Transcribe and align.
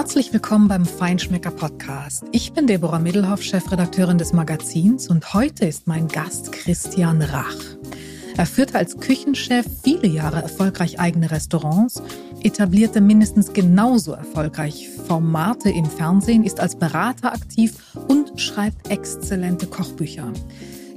Herzlich 0.00 0.32
willkommen 0.32 0.66
beim 0.66 0.86
Feinschmecker 0.86 1.50
Podcast. 1.50 2.24
Ich 2.32 2.54
bin 2.54 2.66
Deborah 2.66 2.98
Middelhoff, 2.98 3.42
Chefredakteurin 3.42 4.16
des 4.16 4.32
Magazins 4.32 5.10
und 5.10 5.34
heute 5.34 5.66
ist 5.66 5.86
mein 5.86 6.08
Gast 6.08 6.52
Christian 6.52 7.20
Rach. 7.20 7.76
Er 8.34 8.46
führte 8.46 8.78
als 8.78 8.96
Küchenchef 8.96 9.66
viele 9.84 10.06
Jahre 10.06 10.40
erfolgreich 10.40 10.98
eigene 10.98 11.30
Restaurants, 11.30 12.02
etablierte 12.40 13.02
mindestens 13.02 13.52
genauso 13.52 14.12
erfolgreich 14.12 14.88
Formate 15.06 15.68
im 15.68 15.84
Fernsehen, 15.84 16.44
ist 16.44 16.60
als 16.60 16.76
Berater 16.76 17.34
aktiv 17.34 17.74
und 18.08 18.40
schreibt 18.40 18.88
exzellente 18.88 19.66
Kochbücher. 19.66 20.32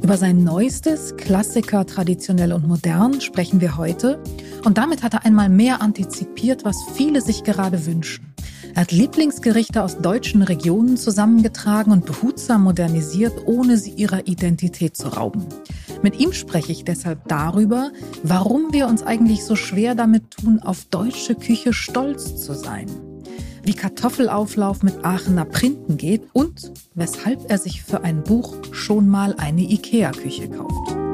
Über 0.02 0.16
sein 0.16 0.46
neuestes 0.46 1.18
Klassiker 1.18 1.86
traditionell 1.86 2.54
und 2.54 2.70
modern 2.70 3.20
sprechen 3.20 3.60
wir 3.60 3.76
heute. 3.76 4.24
Und 4.64 4.78
damit 4.78 5.04
hat 5.04 5.14
er 5.14 5.26
einmal 5.26 5.50
mehr 5.50 5.82
antizipiert, 5.82 6.64
was 6.64 6.78
viele 6.96 7.20
sich 7.20 7.44
gerade 7.44 7.86
wünschen. 7.86 8.33
Er 8.76 8.82
hat 8.82 8.92
Lieblingsgerichte 8.92 9.84
aus 9.84 10.00
deutschen 10.00 10.42
Regionen 10.42 10.98
zusammengetragen 10.98 11.92
und 11.92 12.06
behutsam 12.06 12.64
modernisiert, 12.64 13.34
ohne 13.46 13.78
sie 13.78 13.92
ihrer 13.92 14.28
Identität 14.28 14.98
zu 14.98 15.10
rauben. 15.10 15.46
Mit 16.02 16.20
ihm 16.20 16.34
spreche 16.34 16.72
ich 16.72 16.84
deshalb 16.84 17.28
darüber, 17.28 17.92
warum 18.24 18.74
wir 18.74 18.88
uns 18.88 19.04
eigentlich 19.04 19.46
so 19.46 19.56
schwer 19.56 19.94
damit 19.94 20.32
tun, 20.32 20.60
auf 20.60 20.86
deutsche 20.86 21.36
Küche 21.36 21.72
stolz 21.72 22.44
zu 22.44 22.54
sein. 22.54 22.88
Wie 23.64 23.76
Kartoffelauflauf 23.76 24.82
mit 24.82 25.06
Aachener 25.06 25.46
Printen 25.46 25.98
geht 25.98 26.24
und 26.34 26.72
weshalb 26.96 27.50
er 27.50 27.60
sich 27.60 27.84
für 27.84 28.04
ein 28.04 28.24
Buch 28.24 28.56
schon 28.72 29.08
mal 29.08 29.36
eine 29.38 29.62
IKEA-Küche 29.62 30.50
kauft. 30.50 31.13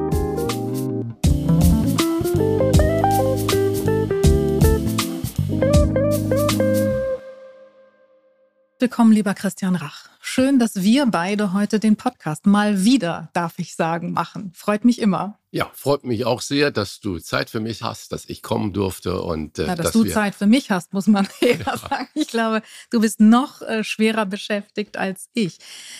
Willkommen, 8.81 9.11
lieber 9.11 9.33
Christian 9.33 9.75
Rach. 9.75 10.07
Schön, 10.21 10.57
dass 10.57 10.75
wir 10.81 11.05
beide 11.05 11.51
heute 11.51 11.81
den 11.81 11.97
Podcast 11.97 12.45
mal 12.45 12.85
wieder, 12.85 13.29
darf 13.33 13.55
ich 13.59 13.75
sagen, 13.75 14.13
machen. 14.13 14.53
Freut 14.55 14.85
mich 14.85 15.01
immer. 15.01 15.37
Ja, 15.51 15.69
freut 15.73 16.05
mich 16.05 16.23
auch 16.23 16.39
sehr, 16.39 16.71
dass 16.71 17.01
du 17.01 17.19
Zeit 17.19 17.49
für 17.49 17.59
mich 17.59 17.83
hast, 17.83 18.13
dass 18.13 18.23
ich 18.29 18.41
kommen 18.41 18.71
durfte 18.71 19.21
und 19.21 19.59
äh, 19.59 19.65
Na, 19.67 19.75
dass, 19.75 19.87
dass 19.87 19.93
du 19.93 20.05
Zeit 20.05 20.33
für 20.33 20.45
mich 20.45 20.71
hast, 20.71 20.93
muss 20.93 21.07
man 21.07 21.27
eher 21.41 21.59
ja. 21.59 21.75
sagen. 21.75 22.07
Ich 22.13 22.29
glaube, 22.29 22.61
du 22.89 23.01
bist 23.01 23.19
noch 23.19 23.61
äh, 23.63 23.83
schwerer 23.83 24.25
beschäftigt 24.25 24.95
als 24.95 25.27
ich. 25.33 25.57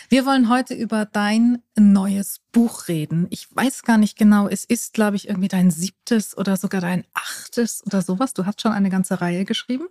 Wir 0.08 0.26
wollen 0.26 0.48
heute 0.48 0.74
über 0.74 1.04
dein 1.06 1.62
neues 1.78 2.40
Buch 2.54 2.88
reden. 2.88 3.28
Ich 3.30 3.54
weiß 3.54 3.84
gar 3.84 3.98
nicht 3.98 4.18
genau, 4.18 4.48
es 4.48 4.64
ist, 4.64 4.94
glaube 4.94 5.18
ich, 5.18 5.28
irgendwie 5.28 5.50
dein 5.50 5.70
siebtes 5.70 6.38
oder 6.38 6.56
sogar 6.56 6.80
dein 6.80 7.04
achtes 7.14 7.86
oder 7.86 8.02
sowas. 8.02 8.34
Du 8.34 8.46
hast 8.46 8.62
schon 8.62 8.72
eine 8.72 8.90
ganze 8.90 9.20
Reihe 9.20 9.44
geschrieben. 9.44 9.90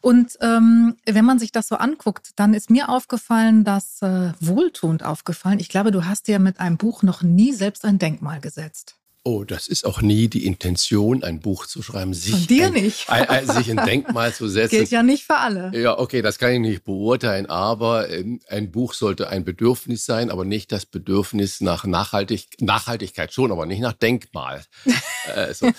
Und 0.00 0.38
ähm, 0.40 0.96
wenn 1.04 1.24
man 1.24 1.38
sich 1.38 1.52
das 1.52 1.68
so 1.68 1.76
anguckt, 1.76 2.30
dann 2.36 2.54
ist 2.54 2.70
mir 2.70 2.88
aufgefallen, 2.88 3.64
dass 3.64 4.00
äh, 4.02 4.32
wohltuend 4.40 5.04
aufgefallen. 5.04 5.58
Ich 5.58 5.68
glaube, 5.68 5.90
du 5.90 6.06
hast 6.06 6.26
dir 6.26 6.38
mit 6.38 6.58
einem 6.58 6.78
Buch 6.78 7.02
noch 7.02 7.22
nie 7.22 7.52
selbst 7.52 7.84
ein 7.84 7.98
Denkmal 7.98 8.40
gesetzt. 8.40 8.96
Oh, 9.22 9.44
das 9.44 9.68
ist 9.68 9.84
auch 9.84 10.00
nie 10.00 10.28
die 10.28 10.46
Intention, 10.46 11.22
ein 11.22 11.40
Buch 11.40 11.66
zu 11.66 11.82
schreiben. 11.82 12.14
Sich 12.14 12.32
Von 12.32 12.46
dir 12.46 12.66
ein, 12.68 12.72
nicht. 12.72 13.08
Ein, 13.10 13.28
ein, 13.28 13.46
sich 13.46 13.70
ein 13.70 13.76
Denkmal 13.84 14.32
zu 14.32 14.48
setzen. 14.48 14.76
Gilt 14.76 14.90
ja 14.90 15.02
nicht 15.02 15.24
für 15.24 15.36
alle. 15.36 15.78
Ja, 15.78 15.98
okay, 15.98 16.22
das 16.22 16.38
kann 16.38 16.52
ich 16.52 16.60
nicht 16.60 16.84
beurteilen, 16.84 17.44
aber 17.44 18.08
ähm, 18.08 18.40
ein 18.48 18.70
Buch 18.70 18.94
sollte 18.94 19.28
ein 19.28 19.44
Bedürfnis 19.44 20.06
sein, 20.06 20.30
aber 20.30 20.46
nicht 20.46 20.72
das 20.72 20.86
Bedürfnis 20.86 21.60
nach 21.60 21.84
Nachhaltig 21.84 22.46
Nachhaltigkeit 22.60 23.30
schon, 23.34 23.52
aber 23.52 23.66
nicht 23.66 23.80
nach 23.80 23.92
Denkmal. 23.92 24.64
äh, 25.34 25.52
so. 25.52 25.70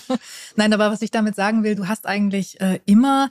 Nein, 0.54 0.72
aber 0.72 0.92
was 0.92 1.02
ich 1.02 1.10
damit 1.10 1.34
sagen 1.34 1.64
will, 1.64 1.74
du 1.74 1.88
hast 1.88 2.06
eigentlich 2.06 2.60
äh, 2.60 2.78
immer 2.86 3.28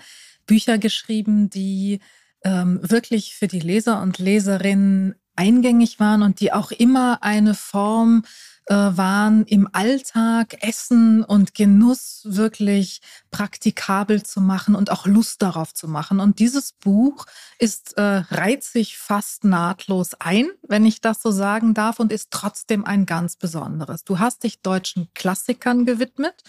Bücher 0.52 0.78
geschrieben, 0.78 1.50
die 1.50 2.02
ähm, 2.44 2.82
wirklich 2.82 3.36
für 3.36 3.48
die 3.48 3.62
Leser 3.62 4.02
und 4.02 4.18
Leserinnen 4.18 5.16
eingängig 5.38 5.98
waren 6.02 6.24
und 6.24 6.42
die 6.42 6.52
auch 6.52 6.72
immer 6.72 7.24
eine 7.24 7.54
Form 7.54 8.26
äh, 8.66 8.74
waren, 8.74 9.46
im 9.46 9.70
Alltag 9.72 10.58
Essen 10.62 11.24
und 11.24 11.56
Genuss 11.56 12.24
wirklich 12.26 13.00
praktikabel 13.32 14.24
zu 14.24 14.42
machen 14.42 14.76
und 14.76 14.92
auch 14.92 15.06
Lust 15.06 15.42
darauf 15.42 15.74
zu 15.74 15.88
machen. 15.88 16.20
Und 16.20 16.40
dieses 16.40 16.74
Buch 16.74 17.28
ist, 17.58 17.98
äh, 17.98 18.02
reiht 18.02 18.66
sich 18.66 18.98
fast 18.98 19.46
nahtlos 19.46 20.16
ein, 20.20 20.50
wenn 20.68 20.86
ich 20.86 21.00
das 21.00 21.22
so 21.22 21.32
sagen 21.32 21.74
darf, 21.74 22.02
und 22.02 22.12
ist 22.12 22.28
trotzdem 22.30 22.84
ein 22.84 23.06
ganz 23.06 23.38
besonderes. 23.38 24.04
Du 24.04 24.20
hast 24.20 24.44
dich 24.44 24.62
deutschen 24.62 25.08
Klassikern 25.14 25.86
gewidmet. 25.86 26.44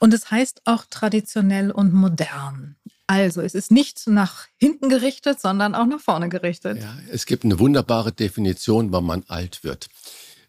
Und 0.00 0.12
es 0.12 0.30
heißt 0.30 0.62
auch 0.64 0.84
traditionell 0.90 1.70
und 1.70 1.92
modern. 1.92 2.76
Also, 3.06 3.42
es 3.42 3.54
ist 3.54 3.70
nicht 3.70 4.06
nach 4.06 4.46
hinten 4.56 4.88
gerichtet, 4.88 5.40
sondern 5.40 5.74
auch 5.74 5.86
nach 5.86 6.00
vorne 6.00 6.28
gerichtet. 6.28 6.78
Ja, 6.80 6.96
es 7.10 7.26
gibt 7.26 7.44
eine 7.44 7.58
wunderbare 7.58 8.12
Definition, 8.12 8.92
wann 8.92 9.04
man 9.04 9.24
alt 9.28 9.62
wird. 9.62 9.88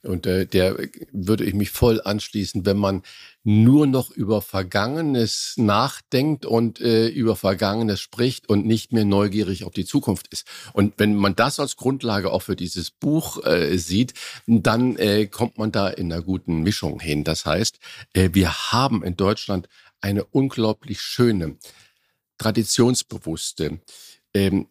Und 0.06 0.26
äh, 0.26 0.46
der 0.46 0.78
würde 1.12 1.44
ich 1.44 1.54
mich 1.54 1.72
voll 1.72 2.02
anschließen, 2.02 2.66
wenn 2.66 2.78
man 2.78 3.04
nur 3.44 3.88
noch 3.88 4.12
über 4.12 4.42
Vergangenes 4.42 5.56
nachdenkt 5.58 6.46
und 6.46 6.80
äh, 6.80 7.08
über 7.08 7.36
Vergangenes 7.36 8.00
spricht 8.02 8.48
und 8.48 8.66
nicht 8.66 8.94
mehr 8.94 9.06
neugierig 9.06 9.64
auf 9.66 9.74
die 9.74 9.86
Zukunft 9.86 10.28
ist. 10.28 10.48
Und 10.74 10.94
wenn 10.98 11.16
man 11.16 11.36
das 11.36 11.60
als 11.60 11.76
Grundlage 11.76 12.32
auch 12.32 12.42
für 12.42 12.56
dieses 12.56 12.92
Buch 12.92 13.44
äh, 13.46 13.78
sieht, 13.78 14.14
dann 14.48 14.96
äh, 14.98 15.28
kommt 15.28 15.58
man 15.58 15.72
da 15.72 15.90
in 15.90 16.12
einer 16.12 16.22
guten 16.22 16.62
Mischung 16.62 17.00
hin. 17.00 17.24
Das 17.24 17.46
heißt, 17.46 17.80
äh, 18.14 18.30
wir 18.34 18.72
haben 18.72 19.04
in 19.04 19.16
Deutschland 19.16 19.68
eine 20.02 20.24
unglaublich 20.24 21.02
schöne 21.02 21.58
traditionsbewusste, 22.38 23.80
ähm, 24.34 24.68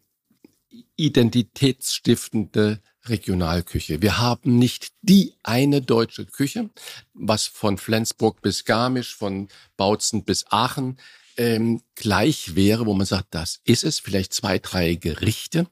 identitätsstiftende 0.95 2.81
Regionalküche. 3.05 4.01
Wir 4.01 4.17
haben 4.17 4.57
nicht 4.57 4.93
die 5.01 5.33
eine 5.43 5.81
deutsche 5.81 6.25
Küche, 6.25 6.69
was 7.13 7.45
von 7.45 7.77
Flensburg 7.77 8.41
bis 8.41 8.65
Garmisch, 8.65 9.15
von 9.15 9.47
Bautzen 9.77 10.23
bis 10.23 10.45
Aachen 10.49 10.97
ähm, 11.37 11.81
gleich 11.95 12.55
wäre, 12.55 12.85
wo 12.85 12.93
man 12.93 13.05
sagt, 13.05 13.35
das 13.35 13.59
ist 13.65 13.83
es, 13.83 13.99
vielleicht 13.99 14.33
zwei, 14.33 14.59
drei 14.59 14.95
Gerichte. 14.95 15.67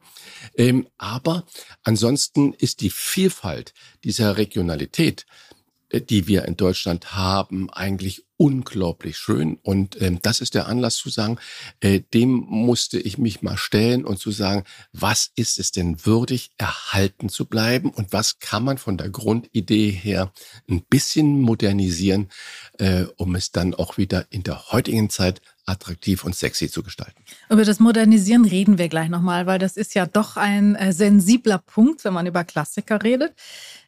Ähm, 0.56 0.88
aber 0.98 1.46
ansonsten 1.84 2.54
ist 2.54 2.82
die 2.82 2.90
Vielfalt 2.90 3.74
dieser 4.04 4.38
Regionalität, 4.38 5.26
die 6.00 6.28
wir 6.28 6.46
in 6.46 6.58
Deutschland 6.58 7.14
haben, 7.14 7.70
eigentlich 7.70 8.26
unglaublich 8.38 9.18
schön. 9.18 9.58
Und 9.62 10.02
ähm, 10.02 10.20
das 10.22 10.42
ist 10.42 10.56
der 10.56 10.68
Anlass 10.68 10.98
zu 10.98 11.10
sagen, 11.10 11.38
äh, 11.80 12.02
dem 12.14 12.30
musste 12.32 13.00
ich 13.00 13.18
mich 13.18 13.42
mal 13.42 13.58
stellen 13.58 14.04
und 14.04 14.20
zu 14.20 14.32
sagen, 14.32 14.64
was 14.92 15.32
ist 15.36 15.60
es 15.60 15.72
denn 15.72 16.06
würdig, 16.06 16.52
erhalten 16.58 17.30
zu 17.30 17.46
bleiben 17.46 17.90
und 17.92 18.12
was 18.12 18.40
kann 18.40 18.64
man 18.64 18.78
von 18.78 18.98
der 18.98 19.10
Grundidee 19.10 19.92
her 19.92 20.34
ein 20.70 20.84
bisschen 20.90 21.40
modernisieren, 21.40 22.30
äh, 22.80 23.06
um 23.16 23.36
es 23.36 23.52
dann 23.52 23.74
auch 23.76 23.98
wieder 23.98 24.26
in 24.30 24.44
der 24.44 24.72
heutigen 24.72 25.10
Zeit 25.10 25.42
attraktiv 25.66 26.24
und 26.24 26.36
sexy 26.36 26.70
zu 26.70 26.84
gestalten. 26.84 27.24
Über 27.50 27.64
das 27.64 27.80
Modernisieren 27.80 28.46
reden 28.46 28.78
wir 28.78 28.90
gleich 28.90 29.10
nochmal, 29.10 29.46
weil 29.46 29.60
das 29.60 29.78
ist 29.78 29.94
ja 29.96 30.06
doch 30.06 30.38
ein 30.38 30.76
äh, 30.76 30.92
sensibler 30.94 31.58
Punkt, 31.58 32.04
wenn 32.04 32.14
man 32.14 32.26
über 32.26 32.44
Klassiker 32.44 33.02
redet. 33.04 33.34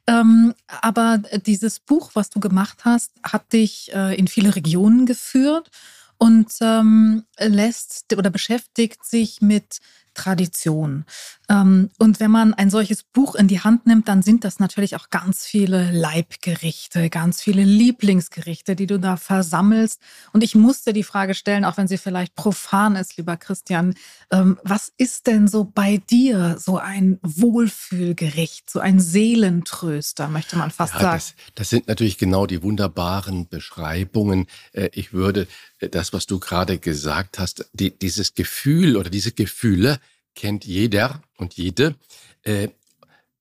Ähm, 0.08 0.54
aber 0.68 1.22
dieses 1.46 1.80
Buch, 1.80 2.12
was 2.14 2.30
du 2.30 2.40
gemacht 2.40 2.86
hast, 2.86 3.12
hat 3.24 3.52
dich 3.54 3.94
äh, 3.94 4.16
in 4.16 4.28
viele 4.28 4.56
Regionen 4.56 5.06
geführt 5.06 5.70
und 6.18 6.52
ähm, 6.62 7.26
lässt 7.40 8.14
oder 8.16 8.30
beschäftigt 8.30 9.04
sich 9.04 9.42
mit 9.42 9.80
Tradition. 10.16 11.06
Ähm, 11.50 11.92
und 12.00 12.20
wenn 12.20 12.32
man 12.32 12.54
ein 12.54 12.70
solches 12.70 13.04
Buch 13.04 13.36
in 13.36 13.48
die 13.48 13.60
Hand 13.60 13.86
nimmt, 13.86 14.08
dann 14.08 14.22
sind 14.22 14.44
das 14.44 14.60
natürlich 14.60 14.96
auch 14.96 15.10
ganz 15.10 15.46
viele 15.46 15.92
Leibgerichte, 15.92 17.10
ganz 17.10 17.42
viele 17.42 17.64
Lieblingsgerichte, 17.64 18.76
die 18.76 18.88
du 18.88 19.00
da 19.00 19.18
versammelst. 19.18 20.02
Und 20.34 20.44
ich 20.44 20.56
musste 20.56 20.94
die 20.94 21.04
Frage 21.04 21.36
stellen, 21.36 21.66
auch 21.66 21.78
wenn 21.78 21.88
sie 21.88 21.98
vielleicht 21.98 22.36
profan 22.36 22.96
ist, 22.96 23.18
lieber 23.18 23.38
Christian, 23.38 23.94
ähm, 24.32 24.58
was 24.64 24.92
ist 24.98 25.28
denn 25.28 25.48
so 25.48 25.64
bei 25.66 25.98
dir 25.98 26.58
so 26.60 26.78
ein 26.78 27.20
Wohlfühlgericht, 27.22 28.70
so 28.70 28.80
ein 28.80 29.00
Seelentröster, 29.00 30.30
möchte 30.30 30.58
man 30.58 30.72
fast 30.72 30.96
ja, 30.96 31.02
sagen? 31.02 31.16
Das, 31.18 31.36
das 31.56 31.70
sind 31.70 31.88
natürlich 31.88 32.18
genau 32.18 32.48
die 32.48 32.64
wunderbaren 32.64 33.48
Beschreibungen. 33.48 34.48
Äh, 34.72 34.90
ich 34.94 35.14
würde 35.14 35.48
das, 35.90 36.14
was 36.14 36.26
du 36.26 36.40
gerade 36.40 36.78
gesagt 36.78 37.40
hast, 37.40 37.66
die, 37.74 37.98
dieses 37.98 38.34
Gefühl 38.34 38.98
oder 38.98 39.10
diese 39.10 39.32
Gefühle, 39.32 40.00
kennt 40.36 40.66
jeder 40.66 41.22
und 41.38 41.56
jede. 41.56 41.96
Äh, 42.44 42.70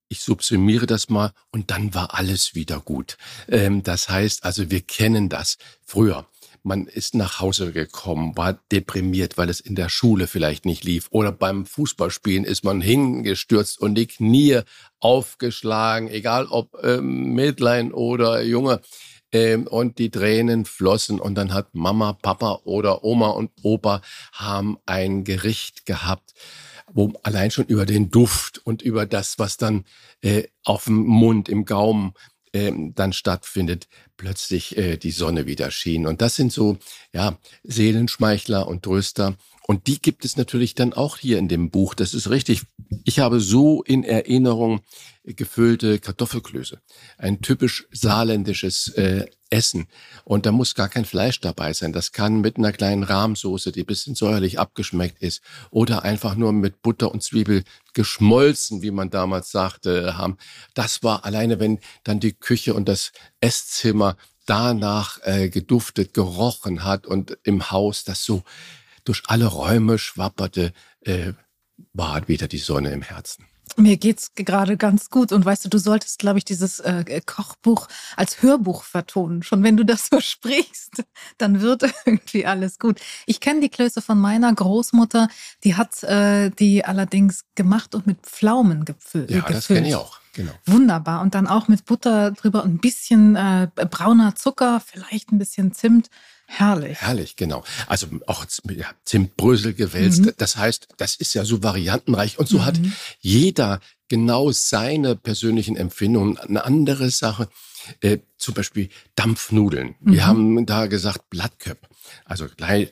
ich 0.09 0.21
subsumiere 0.21 0.87
das 0.87 1.09
mal 1.09 1.33
und 1.51 1.71
dann 1.71 1.95
war 1.95 2.15
alles 2.15 2.55
wieder 2.55 2.81
gut. 2.81 3.17
Ähm, 3.49 3.83
das 3.83 4.09
heißt 4.09 4.45
also, 4.45 4.71
wir 4.71 4.81
kennen 4.81 5.29
das 5.29 5.59
früher. 5.85 6.27
Man 6.63 6.87
ist 6.87 7.15
nach 7.15 7.41
Hause 7.41 7.73
gekommen, 7.73 8.37
war 8.39 8.55
deprimiert, 8.73 9.37
weil 9.37 9.51
es 9.51 9.61
in 9.61 9.75
der 9.75 9.91
Schule 9.91 10.27
vielleicht 10.27 10.65
nicht 10.65 10.83
lief. 10.83 11.09
Oder 11.11 11.31
beim 11.31 11.67
Fußballspielen 11.67 12.45
ist 12.45 12.65
man 12.65 12.81
hingestürzt 12.81 13.79
und 13.79 13.97
die 13.97 14.07
Knie 14.07 14.61
aufgeschlagen, 14.99 16.09
egal 16.09 16.47
ob 16.47 16.79
ähm, 16.83 17.35
Mädlein 17.35 17.93
oder 17.93 18.41
Junge. 18.43 18.81
Ähm, 19.35 19.67
und 19.67 19.99
die 19.99 20.11
Tränen 20.11 20.65
flossen 20.65 21.21
und 21.21 21.35
dann 21.35 21.53
hat 21.53 21.75
Mama, 21.75 22.15
Papa 22.15 22.61
oder 22.65 23.05
Oma 23.05 23.29
und 23.29 23.51
Opa 23.63 24.01
haben 24.33 24.79
ein 24.87 25.25
Gericht 25.25 25.85
gehabt 25.85 26.33
wo 26.93 27.13
allein 27.23 27.51
schon 27.51 27.65
über 27.65 27.87
den 27.87 28.11
Duft 28.11 28.59
und 28.65 28.83
über 28.83 29.07
das, 29.07 29.39
was 29.39 29.57
dann 29.57 29.85
äh, 30.21 30.45
auf 30.65 30.85
dem 30.85 31.05
Mund, 31.05 31.49
im 31.49 31.65
Gaumen 31.65 32.13
äh, 32.53 32.73
dann 32.95 33.13
stattfindet, 33.13 33.89
plötzlich 34.17 34.77
äh, 34.77 34.97
die 34.97 35.11
Sonne 35.11 35.47
wieder 35.47 35.71
schien. 35.71 36.07
Und 36.07 36.23
das 36.23 36.37
sind 36.37 36.53
so, 36.53 36.79
ja, 37.13 37.39
Seelenschmeichler 37.65 38.69
und 38.69 38.85
Tröster. 38.85 39.37
Und 39.67 39.87
die 39.87 40.01
gibt 40.01 40.27
es 40.27 40.37
natürlich 40.37 40.75
dann 40.75 40.93
auch 40.93 41.17
hier 41.17 41.39
in 41.39 41.49
dem 41.49 41.71
Buch. 41.71 41.95
Das 41.95 42.13
ist 42.13 42.29
richtig. 42.29 42.63
Ich 43.05 43.19
habe 43.19 43.41
so 43.41 43.83
in 43.83 44.05
Erinnerung 44.05 44.81
gefüllte 45.25 45.99
Kartoffelklöße. 46.01 46.81
Ein 47.17 47.41
typisch 47.41 47.87
saarländisches 47.91 48.89
äh, 48.89 49.27
Essen. 49.49 49.87
Und 50.25 50.45
da 50.45 50.53
muss 50.53 50.75
gar 50.75 50.91
kein 50.91 51.07
Fleisch 51.07 51.41
dabei 51.41 51.73
sein. 51.73 51.95
Das 51.95 52.13
kann 52.13 52.43
mit 52.43 52.59
einer 52.59 52.73
kleinen 52.73 53.05
Rahmsoße, 53.05 53.73
die 53.73 53.85
bisschen 53.85 54.15
säuerlich 54.15 54.59
abgeschmeckt 54.59 55.23
ist, 55.23 55.41
oder 55.71 56.03
einfach 56.03 56.35
nur 56.35 56.53
mit 56.53 56.83
Butter 56.83 57.11
und 57.11 57.23
Zwiebel 57.23 57.65
geschmolzen, 57.95 58.83
wie 58.83 58.91
man 58.91 59.09
damals 59.09 59.51
sagte, 59.51 60.19
haben. 60.19 60.37
Das 60.75 61.03
war 61.03 61.25
alleine, 61.25 61.59
wenn 61.59 61.79
dann 62.03 62.21
die 62.21 62.35
Küche 62.35 62.75
und 62.75 62.87
das 62.87 63.13
Esszimmer 63.41 64.19
danach 64.45 65.21
äh, 65.23 65.49
geduftet, 65.49 66.13
gerochen 66.13 66.85
hat 66.85 67.07
und 67.07 67.39
im 67.45 67.71
Haus 67.71 68.05
das 68.05 68.25
so 68.25 68.43
durch 69.05 69.23
alle 69.27 69.47
Räume 69.47 69.99
schwapperte, 69.99 70.73
äh, 71.01 71.33
war 71.93 72.29
wieder 72.29 72.49
die 72.49 72.59
Sonne 72.59 72.91
im 72.91 73.03
Herzen. 73.03 73.47
Mir 73.77 73.97
geht's 73.97 74.35
gerade 74.35 74.77
ganz 74.77 75.11
gut 75.11 75.33
und 75.33 75.45
weißt 75.45 75.65
du, 75.65 75.69
du 75.69 75.79
solltest, 75.79 76.21
glaube 76.21 76.39
ich, 76.39 76.45
dieses 76.45 76.79
äh, 76.81 77.21
Kochbuch 77.25 77.89
als 78.15 78.43
Hörbuch 78.43 78.85
vertonen. 78.85 79.43
Schon 79.43 79.63
wenn 79.63 79.77
du 79.77 79.85
das 79.85 80.09
so 80.11 80.21
sprichst, 80.21 81.03
dann 81.39 81.61
wird 81.61 81.83
irgendwie 82.05 82.47
alles 82.47 82.79
gut. 82.79 83.01
Ich 83.27 83.41
kenne 83.41 83.61
die 83.61 83.71
Klöße 83.71 84.01
von 84.01 84.19
meiner 84.19 84.53
Großmutter, 84.55 85.29
die 85.65 85.75
hat 85.75 86.03
äh, 86.05 86.51
die 86.51 86.85
allerdings 86.85 87.45
gemacht 87.55 87.95
und 87.95 88.07
mit 88.07 88.21
Pflaumen 88.21 88.85
gefüllt. 88.85 89.31
Ja, 89.31 89.41
das 89.41 89.67
kenne 89.67 89.89
ich 89.89 89.97
auch. 89.97 90.21
Genau. 90.35 90.53
Wunderbar. 90.67 91.23
Und 91.23 91.35
dann 91.35 91.47
auch 91.47 91.69
mit 91.69 91.85
Butter 91.85 92.33
drüber 92.33 92.65
und 92.65 92.75
ein 92.75 92.79
bisschen 92.79 93.37
äh, 93.37 93.69
brauner 93.75 94.35
Zucker, 94.35 94.81
vielleicht 94.85 95.33
ein 95.33 95.39
bisschen 95.39 95.73
Zimt. 95.73 96.11
Herrlich. 96.47 97.01
Herrlich, 97.01 97.37
genau. 97.37 97.65
Also 97.87 98.07
auch 98.27 98.45
ja, 98.71 98.87
Zimtbrösel 99.05 99.73
gewälzt. 99.73 100.21
Mhm. 100.21 100.33
Das 100.37 100.57
heißt, 100.57 100.89
das 100.99 101.17
ist 101.17 101.35
ja 101.35 101.45
so 101.45 101.63
variantenreich. 101.63 102.39
Und 102.39 102.49
so 102.49 102.59
mhm. 102.59 102.65
hat 102.67 102.81
jeder 103.21 103.81
genau 104.09 104.53
seine 104.53 105.17
persönlichen 105.17 105.77
Empfindungen. 105.77 106.37
Eine 106.39 106.65
andere 106.65 107.11
Sache, 107.11 107.49
äh, 108.01 108.19
zum 108.37 108.55
Beispiel 108.55 108.91
Dampfnudeln. 109.15 109.95
Mhm. 110.01 110.13
Wir 110.13 110.27
haben 110.27 110.67
da 110.67 110.87
gesagt 110.87 111.31
Blattköp. 111.31 111.89
Also 112.25 112.47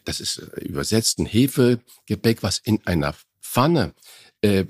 das 0.04 0.20
ist 0.20 0.38
äh, 0.38 0.60
übersetzt 0.64 1.18
ein 1.18 1.26
Hefegebäck, 1.26 2.42
was 2.42 2.58
in 2.58 2.80
einer 2.86 3.14
Pfanne 3.40 3.92
äh, 4.40 4.64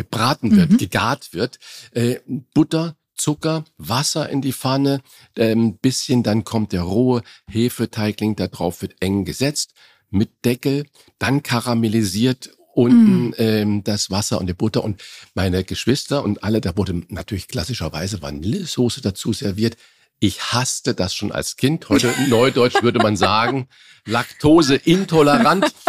gebraten 0.00 0.56
wird, 0.56 0.70
mhm. 0.70 0.76
gegart 0.78 1.34
wird. 1.34 1.58
Äh, 1.92 2.20
Butter, 2.54 2.96
Zucker, 3.14 3.64
Wasser 3.76 4.30
in 4.30 4.40
die 4.40 4.54
Pfanne, 4.54 5.02
ein 5.36 5.42
ähm, 5.42 5.78
bisschen, 5.78 6.22
dann 6.22 6.44
kommt 6.44 6.72
der 6.72 6.82
rohe 6.82 7.22
Hefeteigling, 7.50 8.34
da 8.34 8.46
drauf 8.46 8.80
wird 8.80 8.94
eng 9.00 9.26
gesetzt 9.26 9.74
mit 10.08 10.30
Deckel, 10.46 10.86
dann 11.18 11.42
karamellisiert 11.42 12.50
unten 12.72 13.28
mm. 13.28 13.34
ähm, 13.36 13.84
das 13.84 14.10
Wasser 14.10 14.40
und 14.40 14.46
die 14.46 14.54
Butter 14.54 14.82
und 14.82 15.02
meine 15.34 15.64
Geschwister 15.64 16.24
und 16.24 16.42
alle, 16.42 16.62
da 16.62 16.76
wurde 16.78 17.02
natürlich 17.08 17.46
klassischerweise 17.46 18.22
Vanillesoße 18.22 19.02
dazu 19.02 19.34
serviert. 19.34 19.76
Ich 20.18 20.52
hasste 20.52 20.94
das 20.94 21.14
schon 21.14 21.30
als 21.30 21.56
Kind. 21.56 21.88
Heute 21.90 22.14
neudeutsch 22.28 22.82
würde 22.82 23.00
man 23.00 23.16
sagen, 23.16 23.68
Laktose 24.06 24.76
intolerant. 24.76 25.74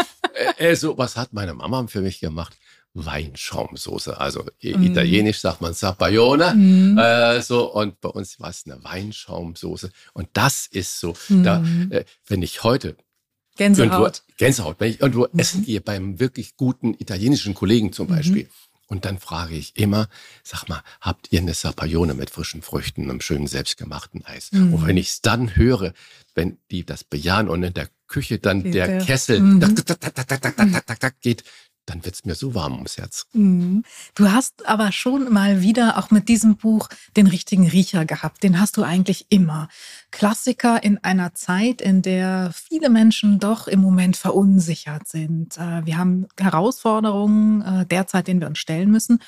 Äh, 0.57 0.71
äh, 0.71 0.75
so 0.75 0.97
was 0.97 1.17
hat 1.17 1.33
meine 1.33 1.53
Mama 1.53 1.85
für 1.87 1.99
mich 1.99 2.21
gemacht. 2.21 2.57
Weinschaumsoße. 2.93 4.19
Also 4.19 4.43
mm. 4.61 4.83
italienisch 4.83 5.39
sagt 5.39 5.61
man 5.61 5.73
Sapaione. 5.73 6.53
Mm. 6.53 6.97
Äh, 6.97 7.41
so, 7.41 7.73
und 7.73 8.01
bei 8.01 8.09
uns 8.09 8.39
war 8.39 8.49
es 8.49 8.63
eine 8.65 8.83
Weinschaumsoße. 8.83 9.91
Und 10.13 10.29
das 10.33 10.67
ist 10.67 10.99
so, 10.99 11.13
mm. 11.29 11.43
da, 11.43 11.63
äh, 11.89 12.03
wenn 12.27 12.41
ich 12.41 12.63
heute 12.63 12.95
Gänsehaut. 13.57 13.91
Irgendwo, 13.91 14.35
Gänsehaut. 14.37 14.75
Wenn 14.79 14.91
ich 14.91 15.01
irgendwo 15.01 15.27
mhm. 15.31 15.39
essen 15.39 15.65
gehe, 15.65 15.81
beim 15.81 16.19
wirklich 16.19 16.55
guten 16.55 16.93
italienischen 16.97 17.53
Kollegen 17.53 17.93
zum 17.93 18.07
mhm. 18.07 18.15
Beispiel, 18.15 18.49
und 18.87 19.05
dann 19.05 19.19
frage 19.19 19.55
ich 19.55 19.77
immer, 19.77 20.09
sag 20.43 20.67
mal, 20.67 20.83
habt 20.99 21.31
ihr 21.31 21.39
eine 21.39 21.53
Sapaione 21.53 22.13
mit 22.13 22.29
frischen 22.29 22.61
Früchten, 22.61 23.03
einem 23.03 23.21
schönen 23.21 23.47
selbstgemachten 23.47 24.25
Eis? 24.25 24.51
Mhm. 24.51 24.73
Und 24.73 24.85
wenn 24.85 24.97
ich 24.97 25.07
es 25.07 25.21
dann 25.21 25.55
höre, 25.55 25.93
wenn 26.35 26.57
die 26.71 26.85
das 26.85 27.05
bejahen 27.05 27.47
und 27.47 27.63
in 27.63 27.73
der 27.73 27.87
Küche 28.07 28.39
dann 28.39 28.63
Bitte. 28.63 28.73
der 28.73 28.99
Kessel 28.99 29.39
mhm. 29.39 29.75
geht, 31.21 31.45
dann 31.85 32.05
wird's 32.05 32.25
mir 32.25 32.35
so 32.35 32.53
warm 32.53 32.73
ums 32.73 32.97
Herz. 32.97 33.25
Mhm. 33.33 33.83
Du 34.15 34.31
hast 34.31 34.67
aber 34.67 34.91
schon 34.91 35.31
mal 35.31 35.61
wieder 35.61 35.97
auch 35.97 36.11
mit 36.11 36.29
diesem 36.29 36.55
Buch 36.57 36.89
den 37.17 37.27
richtigen 37.27 37.67
Riecher 37.67 38.05
gehabt. 38.05 38.43
Den 38.43 38.59
hast 38.59 38.77
du 38.77 38.83
eigentlich 38.83 39.25
immer. 39.29 39.67
Klassiker 40.11 40.83
in 40.83 41.03
einer 41.03 41.33
Zeit, 41.33 41.81
in 41.81 42.01
der 42.01 42.51
viele 42.53 42.89
Menschen 42.89 43.39
doch 43.39 43.67
im 43.67 43.81
Moment 43.81 44.17
verunsichert 44.17 45.07
sind. 45.07 45.57
Äh, 45.57 45.85
wir 45.85 45.97
haben 45.97 46.27
Herausforderungen 46.39 47.61
äh, 47.61 47.85
derzeit, 47.85 48.27
denen 48.27 48.41
wir 48.41 48.47
uns 48.47 48.59
stellen 48.59 48.91
müssen. 48.91 49.19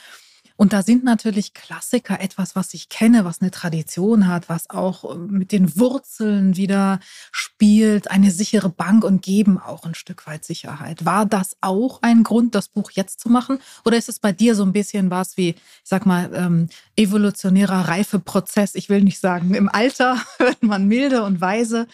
Und 0.63 0.71
da 0.71 0.81
sind 0.81 1.03
natürlich 1.03 1.53
Klassiker 1.53 2.21
etwas, 2.21 2.55
was 2.55 2.73
ich 2.73 2.87
kenne, 2.87 3.25
was 3.25 3.41
eine 3.41 3.51
Tradition 3.51 4.29
hat, 4.29 4.47
was 4.47 4.69
auch 4.69 5.13
äh, 5.13 5.17
mit 5.17 5.51
den 5.51 5.77
Wurzeln 5.77 6.55
wieder 6.55 7.01
spielt, 7.33 8.09
eine 8.09 8.31
sichere 8.31 8.69
Bank 8.69 9.03
und 9.03 9.21
geben 9.21 9.59
auch 9.59 9.83
ein 9.83 9.93
Stück 9.93 10.25
weit 10.25 10.45
Sicherheit. 10.45 11.03
War 11.03 11.25
das 11.25 11.57
auch 11.59 12.01
ein 12.01 12.23
Grund, 12.23 12.55
das 12.55 12.69
Buch 12.69 12.91
jetzt 12.91 13.19
zu 13.19 13.27
machen? 13.27 13.59
Oder 13.83 13.97
ist 13.97 14.07
es 14.07 14.19
bei 14.19 14.31
dir 14.31 14.55
so 14.55 14.63
ein 14.63 14.71
bisschen 14.71 15.11
was 15.11 15.35
wie, 15.35 15.49
ich 15.49 15.57
sag 15.83 16.05
mal, 16.05 16.31
ähm, 16.33 16.69
evolutionärer 16.95 17.89
Reifeprozess? 17.89 18.75
Ich 18.75 18.87
will 18.87 19.01
nicht 19.01 19.19
sagen, 19.19 19.55
im 19.55 19.67
Alter 19.67 20.17
wird 20.39 20.63
man 20.63 20.87
milde 20.87 21.23
und 21.23 21.41
weise. 21.41 21.87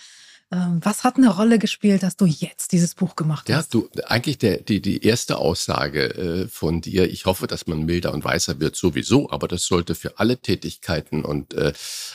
Ähm, 0.51 0.79
was 0.81 1.03
hat 1.03 1.17
eine 1.17 1.29
Rolle 1.29 1.59
gespielt, 1.59 2.01
dass 2.01 2.17
du 2.17 2.25
jetzt 2.25 2.71
dieses 2.71 2.95
Buch 2.95 3.15
gemacht 3.15 3.47
hast? 3.49 3.73
Ja, 3.73 3.79
du, 3.81 3.87
eigentlich 4.05 4.39
der, 4.39 4.57
die, 4.57 4.81
die 4.81 5.03
erste 5.05 5.37
Aussage 5.37 6.15
äh, 6.15 6.47
von 6.47 6.81
dir, 6.81 7.09
ich 7.09 7.25
hoffe, 7.25 7.45
dass 7.45 7.67
man 7.67 7.85
milder 7.85 8.13
und 8.13 8.23
weißer 8.23 8.59
wird, 8.59 8.75
sowieso, 8.75 9.29
aber 9.29 9.47
das 9.47 9.65
sollte 9.65 9.93
für 9.93 10.17
alle 10.17 10.37
Tätigkeiten 10.37 11.23
und 11.23 11.53
äh, 11.53 11.73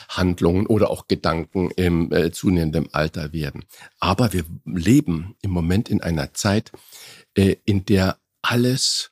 Handlungen 0.09 0.67
oder 0.67 0.89
auch 0.89 1.07
Gedanken 1.07 1.71
im 1.71 2.11
äh, 2.11 2.31
zunehmenden 2.31 2.93
Alter 2.93 3.31
werden. 3.31 3.63
Aber 3.99 4.33
wir 4.33 4.43
leben 4.65 5.35
im 5.41 5.51
Moment 5.51 5.87
in 5.87 6.01
einer 6.01 6.33
Zeit, 6.33 6.73
äh, 7.35 7.55
in 7.63 7.85
der 7.85 8.17
alles 8.41 9.11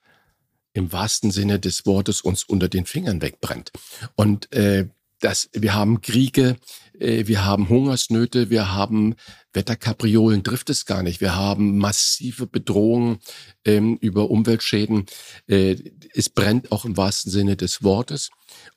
im 0.73 0.91
wahrsten 0.91 1.31
Sinne 1.31 1.59
des 1.59 1.85
Wortes 1.85 2.21
uns 2.21 2.43
unter 2.43 2.67
den 2.67 2.85
Fingern 2.85 3.21
wegbrennt. 3.21 3.71
Und 4.15 4.51
äh, 4.51 4.87
das, 5.19 5.49
wir 5.53 5.73
haben 5.73 6.01
Kriege, 6.01 6.57
wir 6.99 7.43
haben 7.43 7.69
Hungersnöte, 7.69 8.49
wir 8.49 8.73
haben 8.73 9.15
Wetterkapriolen, 9.53 10.43
trifft 10.43 10.69
es 10.69 10.85
gar 10.85 11.03
nicht. 11.03 11.21
Wir 11.21 11.35
haben 11.35 11.77
massive 11.77 12.47
Bedrohungen 12.47 13.19
ähm, 13.65 13.97
über 14.01 14.29
Umweltschäden. 14.29 15.05
Äh, 15.47 15.77
es 16.13 16.29
brennt 16.29 16.71
auch 16.71 16.85
im 16.85 16.97
wahrsten 16.97 17.31
Sinne 17.31 17.55
des 17.55 17.83
Wortes. 17.83 18.29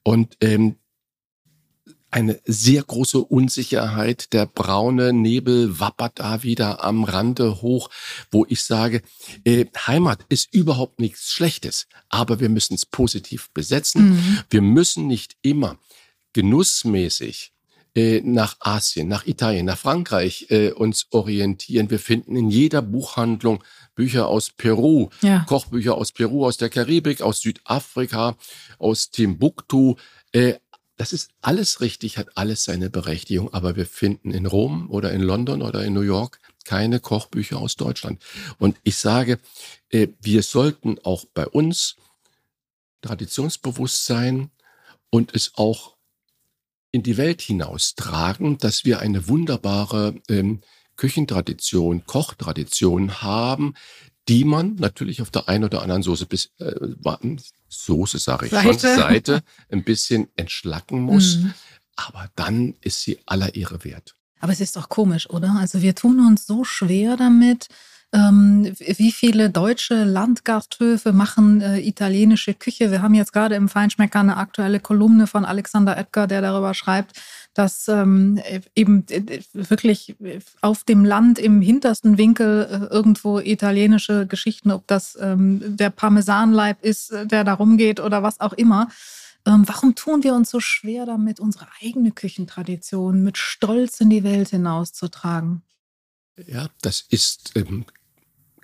Und 0.03 0.37
ähm, 0.41 0.77
eine 2.11 2.41
sehr 2.45 2.83
große 2.83 3.19
Unsicherheit. 3.19 4.33
Der 4.33 4.47
braune 4.47 5.13
Nebel 5.13 5.79
wappert 5.81 6.21
da 6.21 6.43
wieder 6.43 6.85
am 6.85 7.05
Rande 7.05 7.61
hoch, 7.63 7.91
wo 8.31 8.47
ich 8.49 8.63
sage, 8.63 9.03
äh, 9.45 9.67
Heimat 9.87 10.25
ist 10.29 10.55
überhaupt 10.55 11.01
nichts 11.01 11.33
Schlechtes, 11.33 11.87
aber 12.09 12.41
wir 12.41 12.49
müssen 12.49 12.75
es 12.75 12.87
positiv 12.87 13.51
besetzen. 13.53 14.11
Mhm. 14.11 14.39
Wir 14.51 14.63
müssen 14.63 15.07
nicht 15.07 15.37
immer 15.43 15.79
genussmäßig 16.33 17.53
äh, 17.97 18.21
nach 18.21 18.57
Asien, 18.61 19.09
nach 19.09 19.27
Italien, 19.27 19.65
nach 19.65 19.79
Frankreich 19.79 20.47
äh, 20.51 20.71
uns 20.71 21.07
orientieren. 21.11 21.91
Wir 21.91 21.99
finden 21.99 22.37
in 22.37 22.51
jeder 22.51 22.83
Buchhandlung 22.83 23.65
Bücher 23.95 24.29
aus 24.29 24.51
Peru, 24.51 25.09
ja. 25.23 25.47
Kochbücher 25.49 25.95
aus 25.95 26.13
Peru, 26.13 26.45
aus 26.45 26.59
der 26.59 26.69
Karibik, 26.69 27.23
aus 27.23 27.41
Südafrika, 27.41 28.37
aus 28.79 29.11
Timbuktu. 29.11 29.97
Äh, 30.33 30.57
das 30.99 31.15
ist 31.15 31.31
alles 31.41 31.81
richtig, 31.81 32.19
hat 32.19 32.29
alles 32.37 32.65
seine 32.65 32.91
Berechtigung, 32.91 33.53
aber 33.55 33.77
wir 33.77 33.87
finden 33.87 34.31
in 34.31 34.45
Rom 34.45 34.91
oder 34.91 35.13
in 35.13 35.23
London 35.23 35.63
oder 35.63 35.83
in 35.83 35.95
New 35.95 36.03
York 36.03 36.39
keine 36.65 37.01
Kochbücher 37.01 37.59
aus 37.59 37.77
Deutschland. 37.77 38.23
Und 38.59 38.77
ich 38.83 38.97
sage, 38.97 39.39
äh, 39.89 40.09
wir 40.21 40.43
sollten 40.43 40.99
auch 41.03 41.25
bei 41.33 41.47
uns 41.47 41.97
traditionsbewusst 43.01 44.05
sein 44.05 44.51
und 45.09 45.35
es 45.35 45.53
auch 45.55 45.96
in 46.97 47.03
die 47.03 47.19
Welt 47.19 47.43
hinaustragen, 47.43 48.57
dass 48.57 48.87
wir 48.87 49.01
eine 49.01 49.29
wunderbare 49.29 50.15
ähm, 50.29 50.61
Küchentradition, 50.97 52.07
Kochtradition 52.07 53.21
haben, 53.21 53.75
die 54.29 54.45
man 54.45 54.77
natürlich 54.77 55.21
auf 55.21 55.31
der 55.31 55.49
einen 55.49 55.65
oder 55.65 55.83
anderen 55.83 56.03
Soße 56.03 56.25
bis 56.25 56.51
äh, 56.59 56.75
Soße 57.69 58.19
sage 58.19 58.47
ich 58.47 58.53
Seite. 58.53 58.67
schon 58.67 58.97
Seite 58.97 59.43
ein 59.71 59.85
bisschen 59.85 60.29
entschlacken 60.37 61.01
muss, 61.03 61.37
mhm. 61.37 61.55
aber 61.97 62.31
dann 62.35 62.75
ist 62.81 63.03
sie 63.03 63.19
aller 63.27 63.55
Ehre 63.55 63.85
wert. 63.85 64.17
Aber 64.41 64.53
es 64.53 64.61
ist 64.61 64.77
doch 64.77 64.89
komisch, 64.89 65.29
oder? 65.29 65.57
Also 65.59 65.83
wir 65.83 65.95
tun 65.95 66.19
uns 66.27 66.47
so 66.47 66.65
schwer 66.65 67.19
damit, 67.19 67.69
wie 68.19 69.13
viele 69.13 69.51
deutsche 69.51 70.05
Landgasthöfe 70.05 71.13
machen 71.13 71.61
äh, 71.61 71.81
italienische 71.81 72.55
Küche? 72.55 72.91
Wir 72.91 73.03
haben 73.03 73.15
jetzt 73.15 73.33
gerade 73.33 73.55
im 73.55 73.69
Feinschmecker 73.69 74.21
eine 74.21 74.37
aktuelle 74.37 74.81
Kolumne 74.81 75.27
von 75.27 75.45
Alexander 75.45 75.97
Edgar, 75.97 76.27
der 76.27 76.41
darüber 76.41 76.73
schreibt, 76.75 77.21
dass 77.55 77.89
ähm, 77.89 78.41
eben 78.75 79.05
äh, 79.09 79.41
wirklich 79.53 80.17
auf 80.61 80.85
dem 80.85 81.05
Land 81.05 81.39
im 81.39 81.61
hintersten 81.61 82.19
Winkel 82.19 82.69
äh, 82.71 82.95
irgendwo 82.95 83.39
italienische 83.39 84.27
Geschichten, 84.27 84.71
ob 84.71 84.87
das 84.87 85.19
ähm, 85.21 85.77
der 85.77 85.91
Parmesanleib 85.91 86.83
ist, 86.83 87.11
äh, 87.13 87.27
der 87.27 87.45
da 87.45 87.55
rumgeht 87.55 88.01
oder 88.01 88.23
was 88.23 88.41
auch 88.41 88.53
immer. 88.53 88.89
Ähm, 89.47 89.63
warum 89.67 89.95
tun 89.95 90.25
wir 90.25 90.35
uns 90.35 90.51
so 90.51 90.61
schwer 90.61 91.07
damit, 91.07 91.39
unsere 91.39 91.69
eigene 91.83 92.11
Küchentradition 92.11 93.23
mit 93.23 93.39
Stolz 93.39 94.01
in 94.01 94.11
die 94.11 94.25
Welt 94.25 94.49
hinauszutragen? 94.49 95.63
Ja, 96.47 96.69
das 96.83 97.05
ist 97.09 97.53
ähm, 97.55 97.87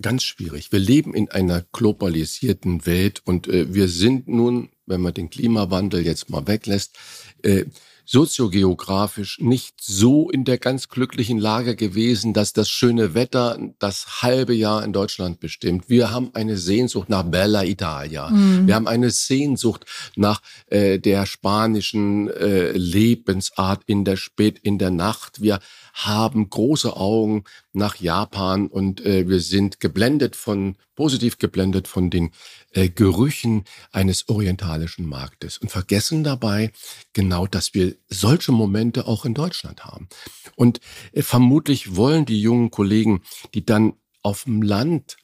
ganz 0.00 0.22
schwierig. 0.22 0.72
Wir 0.72 0.78
leben 0.78 1.14
in 1.14 1.30
einer 1.30 1.64
globalisierten 1.72 2.86
Welt 2.86 3.22
und 3.24 3.48
äh, 3.48 3.72
wir 3.72 3.88
sind 3.88 4.28
nun, 4.28 4.70
wenn 4.86 5.00
man 5.00 5.14
den 5.14 5.30
Klimawandel 5.30 6.04
jetzt 6.04 6.30
mal 6.30 6.46
weglässt, 6.46 6.96
äh, 7.42 7.64
soziogeografisch 8.04 9.38
nicht 9.40 9.76
so 9.80 10.28
in 10.30 10.44
der 10.44 10.58
ganz 10.58 10.88
glücklichen 10.88 11.38
Lage 11.38 11.76
gewesen, 11.76 12.32
dass 12.32 12.52
das 12.52 12.68
schöne 12.68 13.14
Wetter 13.14 13.58
das 13.78 14.22
halbe 14.22 14.54
Jahr 14.54 14.84
in 14.84 14.92
Deutschland 14.92 15.40
bestimmt. 15.40 15.88
Wir 15.88 16.10
haben 16.10 16.30
eine 16.34 16.56
Sehnsucht 16.56 17.08
nach 17.08 17.22
Bella 17.22 17.64
Italia. 17.64 18.28
Mhm. 18.30 18.66
Wir 18.66 18.74
haben 18.74 18.88
eine 18.88 19.10
Sehnsucht 19.10 19.86
nach 20.16 20.42
äh, 20.66 20.98
der 20.98 21.26
spanischen 21.26 22.28
äh, 22.28 22.72
Lebensart 22.72 23.82
in 23.86 24.04
der 24.04 24.16
Spät 24.16 24.58
in 24.58 24.78
der 24.78 24.90
Nacht. 24.90 25.40
Wir 25.40 25.60
haben 25.92 26.48
große 26.48 26.96
Augen 26.96 27.44
nach 27.72 27.96
Japan 27.96 28.66
und 28.66 29.04
äh, 29.04 29.28
wir 29.28 29.40
sind 29.40 29.78
geblendet 29.80 30.36
von, 30.36 30.76
positiv 30.94 31.38
geblendet 31.38 31.86
von 31.86 32.10
den 32.10 32.30
äh, 32.70 32.88
Gerüchen 32.88 33.64
eines 33.92 34.28
orientalischen 34.28 35.06
Marktes 35.06 35.58
und 35.58 35.70
vergessen 35.70 36.24
dabei 36.24 36.72
genau, 37.12 37.46
dass 37.46 37.74
wir 37.74 37.94
solche 38.08 38.52
Momente 38.52 39.06
auch 39.06 39.24
in 39.24 39.34
Deutschland 39.34 39.84
haben. 39.84 40.08
Und 40.56 40.80
äh, 41.12 41.22
vermutlich 41.22 41.96
wollen 41.96 42.24
die 42.24 42.40
jungen 42.40 42.70
Kollegen, 42.70 43.22
die 43.54 43.64
dann 43.64 43.94
auf 44.22 44.44
dem 44.44 44.62
Land 44.62 45.16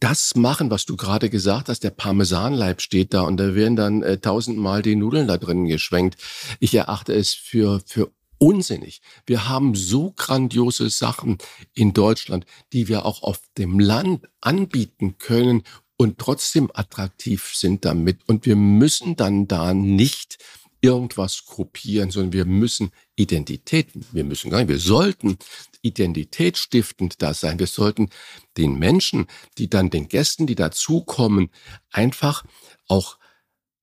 das 0.00 0.36
machen, 0.36 0.70
was 0.70 0.84
du 0.84 0.96
gerade 0.96 1.28
gesagt 1.28 1.68
hast, 1.68 1.82
der 1.82 1.90
Parmesanleib 1.90 2.80
steht 2.80 3.14
da 3.14 3.22
und 3.22 3.36
da 3.38 3.54
werden 3.54 3.76
dann 3.76 4.02
äh, 4.02 4.18
tausendmal 4.18 4.82
die 4.82 4.96
Nudeln 4.96 5.26
da 5.26 5.38
drin 5.38 5.64
geschwenkt. 5.64 6.16
Ich 6.60 6.74
erachte 6.74 7.14
es 7.14 7.34
für, 7.34 7.80
für 7.84 8.12
unsinnig. 8.38 9.00
Wir 9.26 9.48
haben 9.48 9.74
so 9.74 10.12
grandiose 10.12 10.90
Sachen 10.90 11.38
in 11.74 11.92
Deutschland, 11.92 12.46
die 12.72 12.88
wir 12.88 13.04
auch 13.04 13.22
auf 13.22 13.40
dem 13.56 13.78
Land 13.78 14.28
anbieten 14.40 15.18
können 15.18 15.62
und 15.96 16.18
trotzdem 16.18 16.70
attraktiv 16.72 17.52
sind 17.54 17.84
damit. 17.84 18.20
Und 18.28 18.46
wir 18.46 18.56
müssen 18.56 19.16
dann 19.16 19.48
da 19.48 19.74
nicht 19.74 20.38
irgendwas 20.80 21.44
kopieren, 21.44 22.10
sondern 22.10 22.32
wir 22.32 22.44
müssen 22.44 22.92
Identitäten, 23.16 24.06
wir 24.12 24.22
müssen 24.22 24.50
gar 24.50 24.58
nicht, 24.58 24.68
wir 24.68 24.78
sollten 24.78 25.36
identitätsstiftend 25.82 27.20
da 27.22 27.34
sein. 27.34 27.58
Wir 27.58 27.66
sollten 27.66 28.10
den 28.56 28.78
Menschen, 28.78 29.26
die 29.58 29.68
dann 29.68 29.90
den 29.90 30.08
Gästen, 30.08 30.46
die 30.46 30.54
dazukommen, 30.54 31.50
einfach 31.90 32.44
auch 32.86 33.17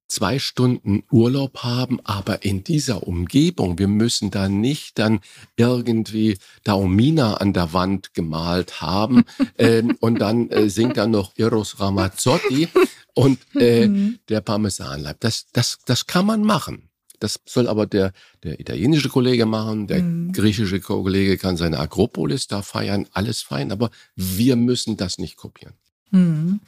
zwei 0.07 0.39
Stunden 0.39 1.03
Urlaub 1.12 1.63
haben, 1.63 2.00
aber 2.03 2.43
in 2.43 2.63
dieser 2.63 3.07
Umgebung, 3.07 3.79
wir 3.79 3.88
müssen 3.88 4.31
da 4.31 4.50
nicht 4.50 5.00
dann 5.00 5.19
irgendwie 5.57 6.38
Daumina 6.63 7.35
an 7.35 7.53
der 7.53 7.74
Wand 7.74 8.13
gemalt 8.13 8.81
haben 8.81 9.24
ähm, 9.57 9.97
und 10.00 10.19
dann 10.19 10.50
äh, 10.50 10.69
singt 10.69 10.97
dann 10.97 11.12
noch 11.12 11.33
Eros 11.38 11.79
Ramazzotti 11.79 12.67
und 13.13 13.39
äh, 13.55 13.88
mhm. 13.88 14.19
der 14.29 14.41
Parmesanleib. 14.41 15.19
Das, 15.19 15.47
das, 15.53 15.79
das 15.85 16.05
kann 16.07 16.25
man 16.25 16.43
machen. 16.43 16.89
Das 17.19 17.39
soll 17.45 17.67
aber 17.67 17.85
der, 17.85 18.12
der 18.43 18.59
italienische 18.59 19.09
Kollege 19.09 19.45
machen, 19.45 19.88
der 19.88 20.03
mhm. 20.03 20.33
griechische 20.33 20.79
Kollege 20.79 21.38
kann 21.38 21.57
seine 21.57 21.79
Akropolis 21.79 22.47
da 22.47 22.62
feiern, 22.62 23.07
alles 23.12 23.41
fein, 23.41 23.71
aber 23.71 23.89
wir 24.15 24.55
müssen 24.55 24.97
das 24.97 25.17
nicht 25.17 25.38
kopieren. 25.38 25.74
Mhm. 26.12 26.59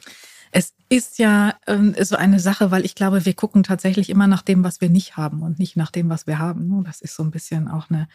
Es 0.50 0.74
ist 0.88 1.18
ja 1.18 1.54
ähm, 1.66 1.94
so 2.00 2.16
eine 2.16 2.40
Sache, 2.40 2.70
weil 2.70 2.84
ich 2.84 2.94
glaube, 2.94 3.24
wir 3.24 3.34
gucken 3.34 3.62
tatsächlich 3.62 4.10
immer 4.10 4.26
nach 4.26 4.42
dem, 4.42 4.64
was 4.64 4.80
wir 4.80 4.88
nicht 4.88 5.16
haben 5.16 5.42
und 5.42 5.58
nicht 5.58 5.76
nach 5.76 5.90
dem, 5.90 6.08
was 6.08 6.26
wir 6.26 6.38
haben. 6.38 6.68
Ne? 6.68 6.82
Das 6.84 7.00
ist 7.00 7.14
so 7.14 7.22
ein 7.22 7.30
bisschen 7.30 7.68
auch 7.68 7.90
eine 7.90 8.08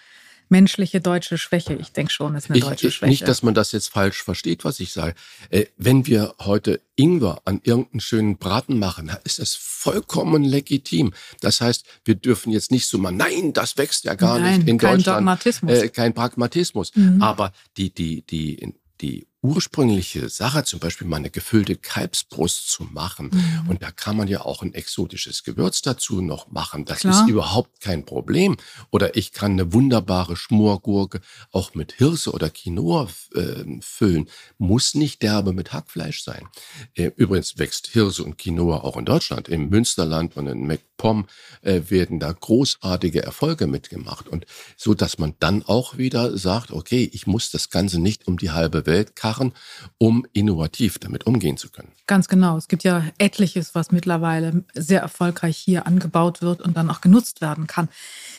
menschliche 0.49 1.01
deutsche 1.01 1.37
Schwäche. 1.37 1.73
Ich 1.73 1.91
denke 1.93 2.11
schon, 2.11 2.35
ist 2.35 2.49
eine 2.49 2.59
ich, 2.59 2.63
deutsche 2.63 2.91
Schwäche. 2.91 3.09
Nicht, 3.09 3.27
dass 3.27 3.43
man 3.43 3.53
das 3.53 3.71
jetzt 3.71 3.89
falsch 3.89 4.23
versteht, 4.23 4.63
was 4.63 4.79
ich 4.79 4.93
sage. 4.93 5.15
Äh, 5.49 5.65
wenn 5.77 6.05
wir 6.05 6.35
heute 6.39 6.81
Ingwer 6.95 7.41
an 7.45 7.59
irgendeinen 7.63 8.01
schönen 8.01 8.37
Braten 8.37 8.77
machen, 8.77 9.11
ist 9.23 9.39
das 9.39 9.55
vollkommen 9.55 10.43
legitim. 10.43 11.13
Das 11.41 11.61
heißt, 11.61 11.85
wir 12.05 12.15
dürfen 12.15 12.51
jetzt 12.51 12.71
nicht 12.71 12.87
so 12.87 12.97
mal, 12.97 13.11
nein, 13.11 13.53
das 13.53 13.77
wächst 13.77 14.05
ja 14.05 14.15
gar 14.15 14.39
nein, 14.39 14.59
nicht 14.59 14.69
in 14.69 14.77
kein 14.77 14.97
Deutschland. 14.97 15.17
Dogmatismus. 15.19 15.71
Äh, 15.71 15.89
kein 15.89 16.13
Pragmatismus. 16.13 16.95
Mhm. 16.95 17.21
Aber 17.21 17.51
die, 17.77 17.93
die, 17.93 18.21
die, 18.21 18.75
die 19.01 19.27
ursprüngliche 19.43 20.29
Sache, 20.29 20.63
zum 20.63 20.79
Beispiel 20.79 21.05
mal 21.05 21.17
eine 21.17 21.29
gefüllte 21.29 21.75
Kalbsbrust 21.75 22.69
zu 22.69 22.83
machen. 22.85 23.29
Mhm. 23.33 23.69
Und 23.69 23.83
da 23.83 23.91
kann 23.91 24.15
man 24.15 24.29
ja 24.29 24.41
auch 24.41 24.63
ein 24.63 24.73
exotisches 24.73 25.43
Gewürz 25.43 25.81
dazu 25.81 26.21
noch 26.21 26.49
machen. 26.49 26.85
Das 26.85 26.99
Klar. 26.99 27.13
ist 27.13 27.29
überhaupt 27.29 27.81
kein 27.81 28.05
Problem. 28.05 28.55
Oder 28.89 29.17
ich 29.17 29.33
kann 29.33 29.51
eine 29.51 29.73
wunderbare 29.73 30.37
Schmorgurke 30.37 31.19
auch 31.51 31.75
mit 31.75 31.91
Hirse 31.91 32.31
oder 32.31 32.49
Quinoa 32.49 33.09
äh, 33.35 33.65
füllen. 33.81 34.29
Muss 34.57 34.95
nicht 34.95 35.21
derbe 35.21 35.51
mit 35.51 35.73
Hackfleisch 35.73 36.23
sein. 36.23 36.47
Äh, 36.95 37.11
übrigens 37.17 37.57
wächst 37.59 37.87
Hirse 37.87 38.23
und 38.23 38.37
Quinoa 38.37 38.77
auch 38.77 38.95
in 38.95 39.03
Deutschland. 39.03 39.49
Im 39.49 39.67
Münsterland 39.67 40.37
und 40.37 40.47
in 40.47 40.65
MacPom 40.65 41.27
äh, 41.63 41.81
werden 41.89 42.21
da 42.21 42.31
großartige 42.31 43.21
Erfolge 43.21 43.67
mitgemacht. 43.67 44.29
Und 44.29 44.45
so, 44.77 44.93
dass 44.93 45.17
man 45.17 45.35
dann 45.39 45.63
auch 45.63 45.97
wieder 45.97 46.37
sagt, 46.37 46.71
okay, 46.71 47.09
ich 47.11 47.27
muss 47.27 47.51
das 47.51 47.69
Ganze 47.69 47.99
nicht 47.99 48.25
um 48.25 48.37
die 48.37 48.51
halbe 48.51 48.85
Welt 48.85 49.17
karren, 49.17 49.32
machen, 49.33 49.53
um 49.97 50.25
innovativ 50.33 50.99
damit 50.99 51.25
umgehen 51.25 51.57
zu 51.57 51.69
können. 51.69 51.91
Ganz 52.05 52.27
genau. 52.27 52.57
Es 52.57 52.67
gibt 52.67 52.83
ja 52.83 53.03
etliches, 53.17 53.73
was 53.73 53.91
mittlerweile 53.91 54.63
sehr 54.73 55.01
erfolgreich 55.01 55.57
hier 55.57 55.87
angebaut 55.87 56.41
wird 56.41 56.61
und 56.61 56.77
dann 56.77 56.89
auch 56.89 57.01
genutzt 57.01 57.41
werden 57.41 57.65
kann. 57.65 57.89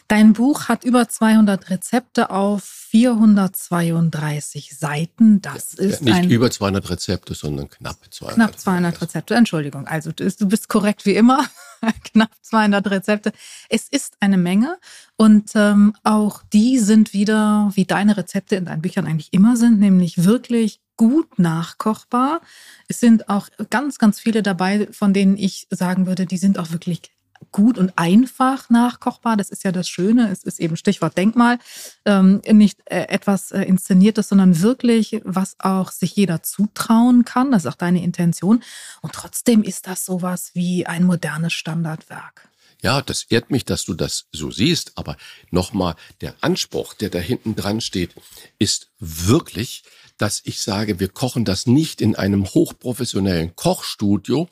Dein 0.07 0.35
Buch 0.35 0.69
hat 0.69 0.85
über 0.85 1.09
200 1.09 1.71
Rezepte 1.71 2.31
auf 2.31 2.63
432 2.63 4.79
Seiten. 4.79 5.43
Das 5.43 5.75
ja, 5.79 5.85
ist 5.85 6.03
nicht 6.03 6.31
über 6.31 6.51
200 6.51 6.91
Rezepte, 6.91 7.35
sondern 7.35 7.69
knapp 7.69 7.97
200. 8.11 8.37
Knapp 8.37 8.59
200 8.59 9.03
Rezepte. 9.03 9.35
Entschuldigung. 9.35 9.89
Also 9.89 10.13
du 10.13 10.47
bist 10.47 10.69
korrekt 10.69 11.07
wie 11.07 11.17
immer. 11.17 11.45
knapp 12.05 12.31
200 12.43 12.91
Rezepte. 12.91 13.33
Es 13.69 13.89
ist 13.89 14.17
eine 14.21 14.37
Menge 14.37 14.79
und 15.17 15.51
ähm, 15.55 15.95
auch 16.03 16.43
die 16.53 16.79
sind 16.79 17.13
wieder, 17.13 17.71
wie 17.75 17.85
deine 17.85 18.17
Rezepte 18.17 18.57
in 18.57 18.67
deinen 18.67 18.83
Büchern 18.83 19.07
eigentlich 19.07 19.33
immer 19.33 19.57
sind, 19.57 19.79
nämlich 19.79 20.25
wirklich 20.25 20.81
gut 20.97 21.39
nachkochbar. 21.39 22.41
Es 22.89 23.01
sind 23.01 23.29
auch 23.29 23.49
ganz, 23.71 23.99
ganz 23.99 24.21
viele 24.21 24.43
dabei, 24.43 24.89
von 24.93 25.13
denen 25.13 25.37
ich 25.37 25.67
sagen 25.71 26.07
würde, 26.07 26.27
die 26.27 26.39
sind 26.39 26.59
auch 26.59 26.71
wirklich 26.71 27.15
gut 27.53 27.79
und 27.79 27.93
einfach 27.97 28.71
nachkochbar. 28.71 29.37
Das 29.37 29.51
ist 29.51 29.65
ja 29.65 29.73
das 29.73 29.89
Schöne. 29.89 30.31
Es 30.31 30.45
ist 30.45 30.61
eben 30.61 30.77
Stichwort 30.77 31.17
Denkmal. 31.17 31.59
Ähm, 32.05 32.41
nicht 32.51 32.81
äh, 32.87 33.07
etwas 33.09 33.53
äh, 33.53 33.63
Inszeniertes, 33.63 34.29
sondern 34.29 34.61
wirklich, 34.61 35.21
was 35.25 35.57
auch 35.59 35.91
sich 35.91 36.17
jeder 36.17 36.43
zutrauen 36.43 37.25
kann. 37.25 37.53
Das 37.53 37.65
ist 37.65 37.71
auch 37.71 37.77
deine 37.77 38.03
Intention. 38.03 38.63
Und 39.03 39.13
trotzdem 39.13 39.63
ist 39.63 39.87
das 39.87 40.05
sowas 40.05 40.51
wie 40.55 40.87
ein 40.87 41.05
modernes 41.05 41.53
Standardwerk. 41.53 42.49
Ja, 42.85 43.01
das 43.01 43.25
ehrt 43.31 43.51
mich, 43.51 43.65
dass 43.65 43.87
du 43.87 43.95
das 43.95 44.27
so 44.31 44.51
siehst. 44.51 44.93
Aber 44.97 45.17
nochmal, 45.51 45.97
der 46.21 46.35
Anspruch, 46.43 46.93
der 46.93 47.09
da 47.09 47.19
hinten 47.19 47.57
dran 47.57 47.81
steht, 47.81 48.11
ist 48.59 48.91
wirklich, 48.99 49.85
dass 50.19 50.43
ich 50.45 50.61
sage, 50.61 51.01
wir 51.01 51.09
kochen 51.09 51.47
das 51.47 51.67
nicht 51.67 52.03
in 52.03 52.15
einem 52.15 52.45
hochprofessionellen 52.45 53.57
Kochstudio, 53.57 54.51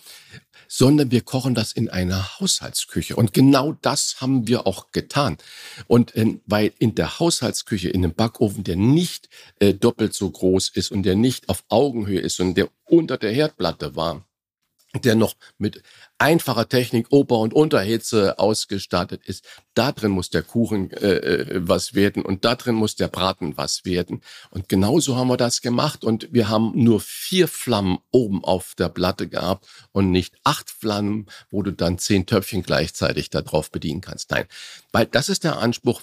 sondern 0.67 1.11
wir 1.11 1.21
kochen 1.21 1.55
das 1.55 1.75
in 1.75 1.91
einer 1.91 2.41
Haushaltsküche. 2.41 3.17
Und 3.17 3.35
genau 3.35 3.75
das 3.83 4.23
haben 4.23 4.49
wir 4.49 4.67
auch 4.67 4.93
getan. 4.93 5.37
Und 5.87 6.17
ähm, 6.17 6.41
weil 6.47 6.73
in 6.79 6.95
der 6.95 7.19
Haushaltsküche, 7.19 7.91
in 7.91 8.03
einem 8.03 8.15
Backofen, 8.15 8.65
der 8.65 8.77
nicht 8.77 9.29
äh, 9.59 9.75
doppelt 9.75 10.15
so 10.15 10.31
groß 10.31 10.71
ist 10.71 10.91
und 10.91 11.03
der 11.03 11.17
nicht 11.17 11.51
auf 11.51 11.65
Augenhöhe 11.69 12.21
ist 12.21 12.41
und 12.41 12.55
der 12.55 12.71
unter 12.85 13.19
der 13.19 13.33
Herdplatte 13.33 13.95
war, 13.95 14.25
der 15.01 15.15
noch 15.15 15.35
mit 15.57 15.83
einfacher 16.19 16.69
Technik 16.69 17.07
Ober- 17.11 17.39
und 17.39 17.55
Unterhitze 17.55 18.39
ausgestattet 18.39 19.23
ist. 19.25 19.45
Da 19.75 19.91
drin 19.91 20.11
muss 20.11 20.29
der 20.29 20.43
Kuchen 20.43 20.91
äh, 20.91 21.15
äh, 21.15 21.61
was 21.67 21.95
werden 21.95 22.23
und 22.23 22.45
da 22.45 22.55
drin 22.55 22.75
muss 22.75 22.95
der 22.95 23.09
Braten 23.09 23.57
was 23.57 23.85
werden. 23.85 24.23
Und 24.51 24.69
genauso 24.69 25.17
haben 25.17 25.29
wir 25.29 25.39
das 25.39 25.63
gemacht 25.63 26.05
und 26.05 26.29
wir 26.33 26.49
haben 26.49 26.73
nur 26.75 27.01
vier 27.01 27.49
Flammen 27.49 27.99
oben 28.11 28.45
auf 28.45 28.75
der 28.77 28.91
Platte 28.91 29.29
gehabt 29.29 29.67
und 29.93 30.11
nicht 30.11 30.37
acht 30.45 30.69
Flammen, 30.69 31.27
wo 31.51 31.63
du 31.63 31.73
dann 31.73 31.99
zehn 31.99 32.27
Töpfchen 32.27 32.63
gleichzeitig 32.63 33.31
darauf 33.31 33.71
bedienen 33.71 34.03
kannst. 34.03 34.31
Nein, 34.31 34.47
weil 34.93 35.07
das 35.07 35.29
ist 35.29 35.45
der 35.45 35.59
Anspruch. 35.59 36.03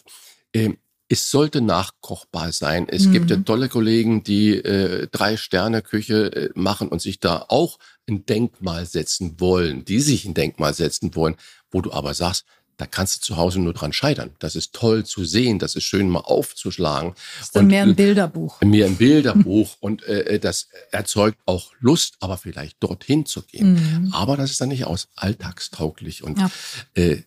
Äh, 0.52 0.74
es 1.10 1.32
sollte 1.32 1.60
nachkochbar 1.60 2.52
sein. 2.52 2.88
Es 2.88 3.08
mhm. 3.08 3.12
gibt 3.12 3.32
ja 3.32 3.38
tolle 3.38 3.68
Kollegen, 3.68 4.24
die 4.24 4.54
äh, 4.54 5.08
drei 5.12 5.38
Sterne 5.38 5.82
Küche 5.82 6.32
äh, 6.34 6.50
machen 6.54 6.88
und 6.88 7.02
sich 7.02 7.20
da 7.20 7.46
auch 7.50 7.80
ein 8.08 8.26
Denkmal 8.26 8.86
setzen 8.86 9.40
wollen, 9.40 9.84
die 9.86 10.00
sich 10.00 10.26
ein 10.26 10.36
Denkmal 10.36 10.74
setzen 10.74 11.16
wollen, 11.16 11.36
wo 11.72 11.82
du 11.82 11.92
aber 11.92 12.14
sagst, 12.14 12.46
da 12.78 12.86
kannst 12.86 13.18
du 13.18 13.22
zu 13.22 13.38
Hause 13.38 13.60
nur 13.60 13.74
dran 13.74 13.92
scheitern. 13.92 14.32
Das 14.40 14.56
ist 14.56 14.74
toll 14.74 15.04
zu 15.04 15.26
sehen, 15.26 15.60
das 15.60 15.76
ist 15.76 15.84
schön 15.84 16.08
mal 16.08 16.22
aufzuschlagen. 16.22 17.14
Das 17.40 17.50
ist 17.50 17.58
und, 17.58 17.68
mehr 17.68 17.84
ein 17.84 17.96
Bilderbuch. 17.96 18.62
Mehr 18.62 18.86
ein 18.86 18.96
Bilderbuch 18.96 19.76
und 19.82 20.04
äh, 20.04 20.36
äh, 20.36 20.40
das 20.40 20.70
erzeugt 20.92 21.40
auch 21.46 21.74
Lust, 21.80 22.16
aber 22.22 22.38
vielleicht 22.38 22.82
dorthin 22.82 23.26
zu 23.26 23.42
gehen. 23.42 23.74
Mhm. 23.74 24.14
Aber 24.14 24.38
das 24.38 24.52
ist 24.52 24.62
dann 24.62 24.70
nicht 24.70 24.86
aus 24.86 25.10
alltagstauglich. 25.16 26.24
Und 26.24 26.40
ja. 26.40 26.50
äh, 26.94 27.24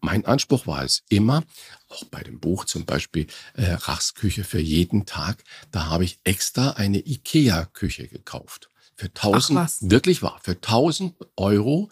mein 0.00 0.24
Anspruch 0.24 0.66
war 0.66 0.84
es 0.84 1.02
immer, 1.08 1.42
auch 1.88 2.04
bei 2.04 2.22
dem 2.22 2.40
Buch 2.40 2.64
zum 2.64 2.84
Beispiel 2.84 3.26
äh, 3.54 3.72
Rachs 3.72 4.14
Küche 4.14 4.44
für 4.44 4.60
jeden 4.60 5.06
Tag, 5.06 5.42
da 5.70 5.86
habe 5.86 6.04
ich 6.04 6.18
extra 6.24 6.70
eine 6.70 6.98
Ikea-Küche 6.98 8.08
gekauft. 8.08 8.70
Für 8.96 9.06
1000, 9.06 9.90
wirklich 9.90 10.22
wahr, 10.22 10.40
für 10.42 10.52
1000 10.52 11.14
Euro, 11.36 11.88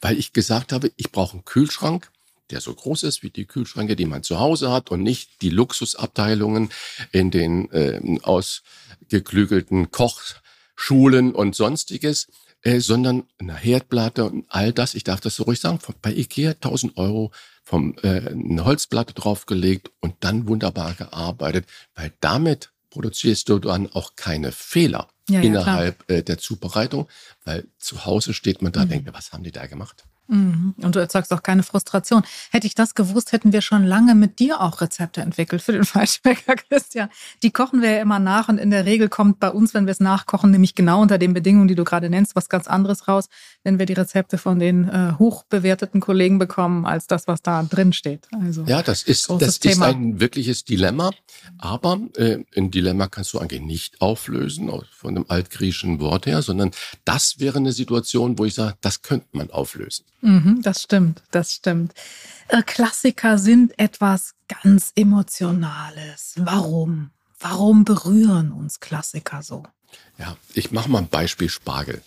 weil 0.00 0.18
ich 0.18 0.32
gesagt 0.32 0.72
habe, 0.72 0.92
ich 0.96 1.10
brauche 1.10 1.32
einen 1.32 1.44
Kühlschrank, 1.44 2.10
der 2.50 2.60
so 2.60 2.74
groß 2.74 3.02
ist 3.04 3.22
wie 3.22 3.30
die 3.30 3.46
Kühlschränke, 3.46 3.96
die 3.96 4.06
man 4.06 4.22
zu 4.22 4.38
Hause 4.38 4.70
hat 4.70 4.90
und 4.90 5.02
nicht 5.02 5.42
die 5.42 5.50
Luxusabteilungen 5.50 6.70
in 7.10 7.30
den 7.30 7.70
äh, 7.72 8.20
ausgeklügelten 8.22 9.90
Kochschulen 9.90 11.34
und 11.34 11.56
sonstiges, 11.56 12.28
äh, 12.64 12.80
sondern 12.80 13.24
eine 13.38 13.54
Herdplatte 13.54 14.24
und 14.24 14.46
all 14.48 14.72
das. 14.72 14.94
Ich 14.94 15.04
darf 15.04 15.20
das 15.20 15.36
so 15.36 15.44
ruhig 15.44 15.60
sagen. 15.60 15.78
Bei 16.02 16.12
Ikea 16.12 16.52
1000 16.52 16.96
Euro 16.96 17.30
vom 17.62 17.96
äh, 18.02 18.28
eine 18.28 18.64
Holzplatte 18.64 19.14
draufgelegt 19.14 19.90
und 20.00 20.16
dann 20.20 20.48
wunderbar 20.48 20.94
gearbeitet, 20.94 21.66
weil 21.94 22.12
damit 22.20 22.70
produzierst 22.90 23.48
du 23.48 23.58
dann 23.58 23.90
auch 23.92 24.16
keine 24.16 24.52
Fehler 24.52 25.08
ja, 25.28 25.40
innerhalb 25.40 26.04
ja, 26.08 26.16
äh, 26.16 26.22
der 26.22 26.38
Zubereitung, 26.38 27.08
weil 27.44 27.66
zu 27.78 28.04
Hause 28.04 28.34
steht 28.34 28.62
man 28.62 28.72
da 28.72 28.82
und 28.82 28.86
mhm. 28.86 28.92
denkt, 28.92 29.14
was 29.14 29.32
haben 29.32 29.44
die 29.44 29.52
da 29.52 29.66
gemacht? 29.66 30.04
Mhm. 30.26 30.74
Und 30.78 30.94
du 30.94 31.00
erzeugst 31.00 31.32
auch 31.32 31.42
keine 31.42 31.62
Frustration. 31.62 32.22
Hätte 32.50 32.66
ich 32.66 32.74
das 32.74 32.94
gewusst, 32.94 33.32
hätten 33.32 33.52
wir 33.52 33.60
schon 33.60 33.84
lange 33.84 34.14
mit 34.14 34.38
dir 34.38 34.60
auch 34.60 34.80
Rezepte 34.80 35.20
entwickelt 35.20 35.62
für 35.62 35.72
den 35.72 35.84
Fleischbäcker, 35.84 36.56
Christian. 36.56 37.08
Die 37.42 37.50
kochen 37.50 37.82
wir 37.82 37.90
ja 37.90 38.02
immer 38.02 38.18
nach 38.18 38.48
und 38.48 38.58
in 38.58 38.70
der 38.70 38.86
Regel 38.86 39.08
kommt 39.08 39.40
bei 39.40 39.50
uns, 39.50 39.74
wenn 39.74 39.86
wir 39.86 39.92
es 39.92 40.00
nachkochen, 40.00 40.50
nämlich 40.50 40.74
genau 40.74 41.02
unter 41.02 41.18
den 41.18 41.34
Bedingungen, 41.34 41.68
die 41.68 41.74
du 41.74 41.84
gerade 41.84 42.08
nennst, 42.08 42.36
was 42.36 42.48
ganz 42.48 42.66
anderes 42.66 43.08
raus, 43.08 43.28
wenn 43.62 43.78
wir 43.78 43.86
die 43.86 43.92
Rezepte 43.92 44.38
von 44.38 44.58
den 44.58 44.88
äh, 44.88 45.12
hochbewerteten 45.18 46.00
Kollegen 46.00 46.38
bekommen, 46.38 46.86
als 46.86 47.06
das, 47.06 47.26
was 47.26 47.42
da 47.42 47.62
drin 47.62 47.92
steht. 47.92 48.26
Also, 48.32 48.64
ja, 48.64 48.82
das 48.82 49.02
ist, 49.02 49.30
das 49.38 49.58
ist 49.58 49.82
ein 49.82 50.20
wirkliches 50.20 50.64
Dilemma. 50.64 51.10
Aber 51.58 52.00
äh, 52.16 52.38
ein 52.56 52.70
Dilemma 52.70 53.08
kannst 53.08 53.32
du 53.34 53.38
eigentlich 53.38 53.62
nicht 53.62 54.00
auflösen 54.00 54.70
von 54.90 55.16
einem 55.16 55.26
altgriechischen 55.28 56.00
Wort 56.00 56.26
her, 56.26 56.42
sondern 56.42 56.70
das 57.04 57.38
wäre 57.38 57.58
eine 57.58 57.72
Situation, 57.72 58.38
wo 58.38 58.44
ich 58.44 58.54
sage, 58.54 58.76
das 58.80 59.02
könnte 59.02 59.26
man 59.32 59.50
auflösen. 59.50 60.04
Mhm, 60.24 60.62
das 60.62 60.80
stimmt, 60.80 61.22
das 61.32 61.52
stimmt. 61.52 61.92
Äh, 62.48 62.62
Klassiker 62.62 63.36
sind 63.36 63.78
etwas 63.78 64.34
ganz 64.62 64.90
Emotionales. 64.96 66.32
Warum? 66.38 67.10
Warum 67.38 67.84
berühren 67.84 68.50
uns 68.50 68.80
Klassiker 68.80 69.42
so? 69.42 69.64
Ja, 70.16 70.38
ich 70.54 70.72
mache 70.72 70.90
mal 70.90 71.00
ein 71.00 71.08
Beispiel 71.08 71.50
Spargel. 71.50 72.02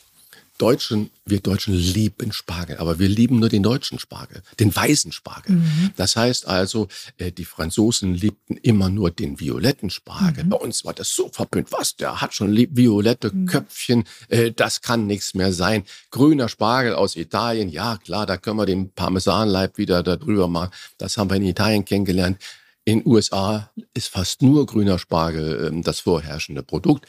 Deutschen, 0.58 1.12
wir 1.26 1.40
Deutschen 1.40 1.74
lieben 1.74 2.32
Spargel, 2.32 2.78
aber 2.78 2.98
wir 3.00 3.08
lieben 3.08 3.40
nur 3.40 3.50
den 3.50 3.64
deutschen 3.64 4.00
Spargel, 4.00 4.42
den 4.60 4.76
weißen 4.76 5.12
Spargel. 5.12 5.56
Mhm. 5.56 5.92
Das 5.96 6.16
heißt 6.16 6.48
also, 6.48 6.88
äh, 7.18 7.32
die 7.32 7.46
Franzosen 7.46 8.16
liebten 8.16 8.58
immer 8.58 8.90
nur 8.90 9.12
den 9.12 9.40
violetten 9.40 9.90
Spargel. 9.90 10.46
Mhm. 10.46 10.50
Bei 10.50 10.58
uns 10.58 10.84
war 10.84 10.94
das 10.94 11.14
so 11.14 11.30
verpönt. 11.30 11.72
Was? 11.72 11.96
Der 11.96 12.22
hat 12.22 12.34
schon 12.34 12.56
violette 12.56 13.32
mhm. 13.34 13.46
Köpfchen. 13.46 14.06
Äh, 14.30 14.52
das 14.52 14.82
kann 14.82 15.06
nichts 15.06 15.34
mehr 15.34 15.54
sein. 15.54 15.84
Grüner 16.10 16.50
Spargel 16.50 16.96
aus 16.96 17.16
Italien. 17.16 17.70
Ja, 17.70 17.98
klar, 17.98 18.26
da 18.26 18.38
können 18.38 18.58
wir 18.58 18.66
den 18.66 18.92
Parmesanleib 18.92 19.78
wieder 19.78 20.02
da 20.02 20.16
drüber 20.16 20.48
machen. 20.48 20.72
Das 20.98 21.18
haben 21.18 21.30
wir 21.30 21.38
in 21.38 21.44
Italien 21.44 21.86
kennengelernt. 21.86 22.42
In 22.84 23.06
USA 23.06 23.70
ist 23.94 24.08
fast 24.08 24.42
nur 24.42 24.66
grüner 24.66 24.98
Spargel 24.98 25.68
ähm, 25.68 25.84
das 25.84 26.00
vorherrschende 26.00 26.64
Produkt. 26.64 27.06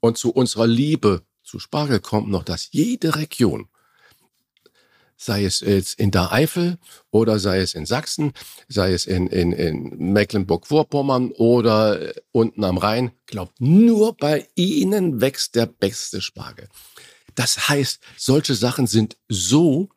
Und 0.00 0.16
zu 0.18 0.30
unserer 0.30 0.66
Liebe 0.66 1.22
zu 1.46 1.58
Spargel 1.60 2.00
kommt 2.00 2.28
noch, 2.28 2.42
dass 2.42 2.68
jede 2.72 3.14
Region, 3.14 3.68
sei 5.16 5.44
es 5.44 5.60
jetzt 5.60 5.98
in 5.98 6.10
der 6.10 6.32
Eifel 6.32 6.78
oder 7.10 7.38
sei 7.38 7.60
es 7.60 7.74
in 7.74 7.86
Sachsen, 7.86 8.32
sei 8.68 8.92
es 8.92 9.06
in, 9.06 9.28
in, 9.28 9.52
in 9.52 10.12
Mecklenburg-Vorpommern 10.12 11.30
oder 11.30 12.16
äh, 12.16 12.20
unten 12.32 12.64
am 12.64 12.76
Rhein, 12.76 13.12
glaubt, 13.26 13.60
nur 13.60 14.16
bei 14.16 14.48
ihnen 14.56 15.20
wächst 15.20 15.54
der 15.54 15.66
beste 15.66 16.20
Spargel. 16.20 16.68
Das 17.34 17.68
heißt, 17.68 18.00
solche 18.16 18.54
Sachen 18.54 18.86
sind 18.86 19.16
so 19.28 19.88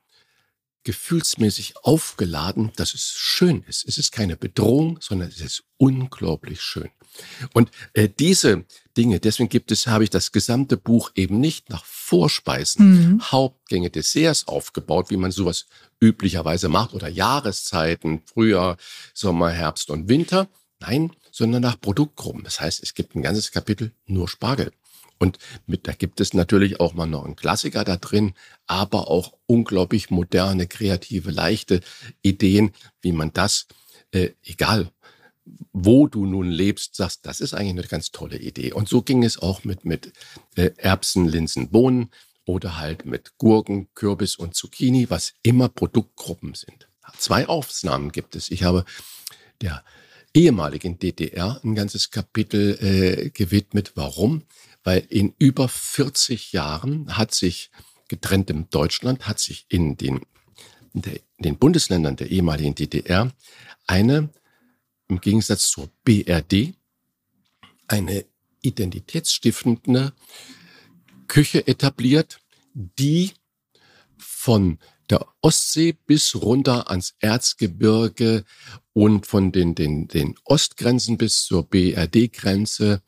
gefühlsmäßig 0.89 1.75
aufgeladen, 1.84 2.71
dass 2.75 2.95
es 2.95 3.12
schön 3.12 3.63
ist. 3.67 3.88
Es 3.88 3.99
ist 3.99 4.12
keine 4.12 4.36
Bedrohung, 4.36 4.97
sondern 4.99 5.30
es 5.30 5.39
ist 5.39 5.63
unglaublich 5.78 6.63
schön. 6.63 6.89
Und 7.54 7.69
äh, 7.93 8.10
diese 8.10 8.65
Dinge, 8.97 9.19
deswegen 9.19 9.49
gibt 9.49 9.71
es, 9.71 9.86
habe 9.86 10.04
ich 10.04 10.10
das 10.10 10.32
gesamte 10.32 10.78
Buch 10.78 11.12
eben 11.13 11.39
nicht 11.39 11.69
nach 11.69 11.86
Vorspeisen, 11.86 13.13
mhm. 13.13 13.21
Hauptgänge, 13.21 13.91
Desserts 13.91 14.47
aufgebaut, 14.47 15.12
wie 15.12 15.17
man 15.17 15.30
sowas 15.30 15.67
üblicherweise 16.02 16.69
macht, 16.69 16.95
oder 16.95 17.08
Jahreszeiten, 17.08 18.23
Frühjahr, 18.25 18.78
Sommer, 19.13 19.52
Herbst 19.52 19.91
und 19.91 20.10
Winter. 20.10 20.47
Nein, 20.80 21.12
sondern 21.30 21.62
nach 21.62 21.80
Produktgruppen. 21.80 22.43
Das 22.43 22.60
heißt, 22.60 22.82
es 22.82 22.95
gibt 22.95 23.15
ein 23.15 23.21
ganzes 23.21 23.52
Kapitel 23.52 23.91
nur 24.08 24.28
Spargel. 24.28 24.71
Und 25.19 25.38
mit, 25.67 25.88
da 25.88 25.91
gibt 25.91 26.21
es 26.21 26.34
natürlich 26.34 26.79
auch 26.79 26.93
mal 26.93 27.05
noch 27.05 27.25
einen 27.25 27.36
Klassiker 27.36 27.84
da 27.84 27.97
drin, 27.97 28.34
aber 28.67 29.10
auch 29.10 29.34
unglaublich 29.45 30.10
moderne, 30.10 30.65
kreative, 30.65 31.29
leichte 31.32 31.82
Ideen, 32.21 32.71
wie 33.01 33.12
man 33.12 33.32
das, 33.34 33.67
äh, 34.12 34.29
egal 34.43 34.89
wo 35.73 36.08
du 36.08 36.25
nun 36.25 36.49
lebst, 36.49 36.95
sagst, 36.95 37.25
das 37.25 37.41
ist 37.41 37.53
eigentlich 37.53 37.71
eine 37.71 37.88
ganz 37.88 38.12
tolle 38.12 38.38
Idee. 38.38 38.73
Und 38.73 38.88
so 38.88 39.01
ging 39.01 39.23
es 39.23 39.39
auch 39.39 39.63
mit, 39.63 39.86
mit 39.86 40.13
äh, 40.55 40.71
Erbsen, 40.77 41.27
Linsen, 41.27 41.69
Bohnen 41.69 42.10
oder 42.45 42.77
halt 42.77 43.05
mit 43.05 43.38
Gurken, 43.38 43.88
Kürbis 43.95 44.36
und 44.36 44.55
Zucchini, 44.55 45.10
was 45.10 45.34
immer 45.43 45.69
Produktgruppen 45.69 46.53
sind. 46.53 46.88
Zwei 47.17 47.47
Ausnahmen 47.47 48.12
gibt 48.12 48.36
es. 48.36 48.51
Ich 48.51 48.63
habe 48.63 48.86
der 49.62 49.84
ehemaligen 50.34 50.99
DDR 50.99 51.60
ein 51.63 51.75
ganzes 51.75 52.12
Kapitel 52.12 52.77
äh, 52.82 53.29
gewidmet. 53.32 53.93
Warum? 53.95 54.43
Weil 54.84 55.06
in 55.10 55.34
über 55.38 55.68
40 55.68 56.54
Jahren 56.54 57.18
hat 57.18 57.34
sich 57.34 57.72
getrenntem 58.08 58.70
Deutschland, 58.70 59.28
hat 59.28 59.39
sich 59.39 59.65
in 59.70 59.98
den, 59.98 60.22
in 60.94 61.04
den 61.38 61.58
Bundesländern 61.58 62.15
der 62.15 62.32
ehemaligen 62.32 62.76
DDR 62.76 63.32
eine, 63.88 64.30
im 65.08 65.22
Gegensatz 65.22 65.70
zur 65.70 65.89
BRD, 66.04 66.74
eine 67.88 68.26
identitätsstiftende 68.62 70.13
Küche 71.28 71.68
etabliert, 71.68 72.39
die 72.74 73.32
von 74.18 74.80
der 75.10 75.26
Ostsee 75.42 75.94
bis 76.06 76.36
runter 76.36 76.89
ans 76.89 77.15
Erzgebirge 77.20 78.44
und 78.94 79.26
von 79.26 79.52
den, 79.52 79.76
den, 79.76 80.08
den 80.08 80.36
Ostgrenzen 80.44 81.18
bis 81.18 81.46
zur 81.46 81.68
BRD-Grenze 81.68 83.02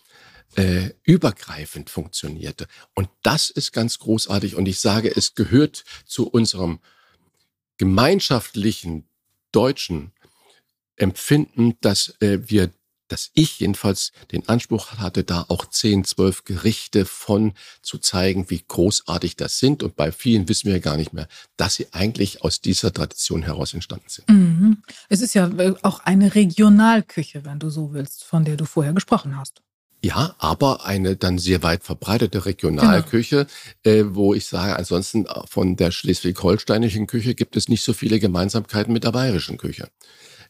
äh, 0.56 0.92
übergreifend 1.04 1.90
funktionierte. 1.90 2.68
Und 2.94 3.10
das 3.24 3.50
ist 3.50 3.72
ganz 3.72 4.00
großartig. 4.00 4.56
Und 4.56 4.68
ich 4.68 4.80
sage, 4.80 5.14
es 5.16 5.36
gehört 5.36 5.84
zu 6.06 6.30
unserem 6.30 6.80
gemeinschaftlichen 7.78 9.06
deutschen 9.52 10.12
Empfinden, 10.96 11.78
dass 11.82 12.16
äh, 12.22 12.40
wir 12.48 12.72
dass 13.12 13.30
ich 13.34 13.60
jedenfalls 13.60 14.14
den 14.32 14.48
Anspruch 14.48 14.94
hatte, 14.94 15.24
da 15.24 15.46
auch 15.50 15.66
10, 15.66 16.06
12 16.06 16.46
Gerichte 16.46 17.06
von 17.06 17.54
zu 17.82 17.98
zeigen, 17.98 18.50
wie 18.50 18.64
großartig 18.66 19.36
das 19.36 19.60
sind. 19.60 19.84
Und 19.84 19.96
bei 19.96 20.12
vielen 20.12 20.48
wissen 20.48 20.72
wir 20.72 20.80
gar 20.80 20.96
nicht 20.96 21.12
mehr, 21.12 21.28
dass 21.58 21.76
sie 21.76 21.88
eigentlich 21.92 22.42
aus 22.44 22.62
dieser 22.62 22.94
Tradition 22.94 23.44
heraus 23.44 23.74
entstanden 23.74 24.06
sind. 24.08 24.30
Mhm. 24.30 24.84
Es 25.10 25.22
ist 25.22 25.34
ja 25.34 25.48
äh, 25.48 25.74
auch 25.82 26.00
eine 26.00 26.36
Regionalküche, 26.36 27.44
wenn 27.44 27.60
du 27.60 27.70
so 27.70 27.94
willst, 27.94 28.24
von 28.24 28.46
der 28.46 28.56
du 28.56 28.66
vorher 28.66 28.94
gesprochen 28.94 29.38
hast. 29.38 29.62
Ja, 30.04 30.36
aber 30.40 30.86
eine 30.86 31.16
dann 31.16 31.38
sehr 31.38 31.62
weit 31.62 31.84
verbreitete 31.84 32.46
Regionalküche, 32.46 33.46
genau. 33.84 33.98
äh, 33.98 34.16
wo 34.16 34.34
ich 34.34 34.48
sage, 34.48 34.76
ansonsten 34.76 35.26
äh, 35.28 35.42
von 35.48 35.76
der 35.76 35.92
schleswig-holsteinischen 35.92 37.06
Küche 37.06 37.36
gibt 37.36 37.56
es 37.56 37.70
nicht 37.70 37.84
so 37.84 37.94
viele 37.94 38.20
Gemeinsamkeiten 38.20 38.92
mit 38.92 39.04
der 39.04 39.12
bayerischen 39.12 39.58
Küche. 39.58 39.90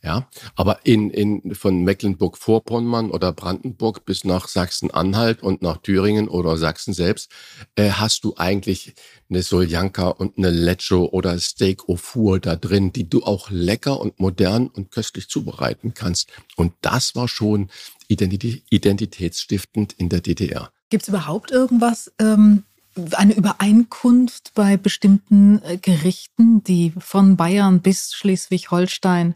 Ja, 0.04 0.28
aber 0.56 0.80
in, 0.84 1.12
in, 1.12 1.54
von 1.54 1.84
Mecklenburg-Vorpommern 1.84 3.12
oder 3.12 3.32
Brandenburg 3.32 4.04
bis 4.04 4.24
nach 4.24 4.48
Sachsen-Anhalt 4.48 5.44
und 5.44 5.62
nach 5.62 5.78
Thüringen 5.78 6.28
oder 6.28 6.58
Sachsen 6.58 6.96
selbst, 6.96 7.32
äh, 7.76 7.92
hast 7.92 8.24
du 8.24 8.34
eigentlich 8.36 8.96
eine 9.30 9.44
Soljanka 9.44 10.08
und 10.08 10.40
eine 10.40 10.50
Lecho 10.50 11.06
oder 11.06 11.38
Steak 11.38 11.88
au 11.88 11.98
Four 11.98 12.40
da 12.40 12.56
drin, 12.56 12.92
die 12.92 13.08
du 13.08 13.22
auch 13.22 13.52
lecker 13.52 14.00
und 14.00 14.20
modern 14.20 14.70
und 14.70 14.90
köstlich 14.90 15.30
zubereiten 15.30 15.94
kannst. 15.94 16.32
Und 16.56 16.74
das 16.82 17.16
war 17.16 17.28
schon 17.28 17.70
identitätsstiftend 18.08 19.94
in 19.94 20.10
der 20.10 20.22
DDR. 20.22 20.72
Gibt 20.90 21.04
es 21.04 21.10
überhaupt 21.10 21.52
irgendwas, 21.52 22.12
ähm, 22.18 22.64
eine 23.12 23.34
Übereinkunft 23.34 24.54
bei 24.56 24.78
bestimmten 24.78 25.62
äh, 25.64 25.78
Gerichten, 25.78 26.64
die 26.64 26.92
von 26.98 27.38
Bayern 27.38 27.82
bis 27.82 28.14
Schleswig-Holstein 28.14 29.36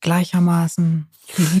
gleichermaßen 0.00 1.06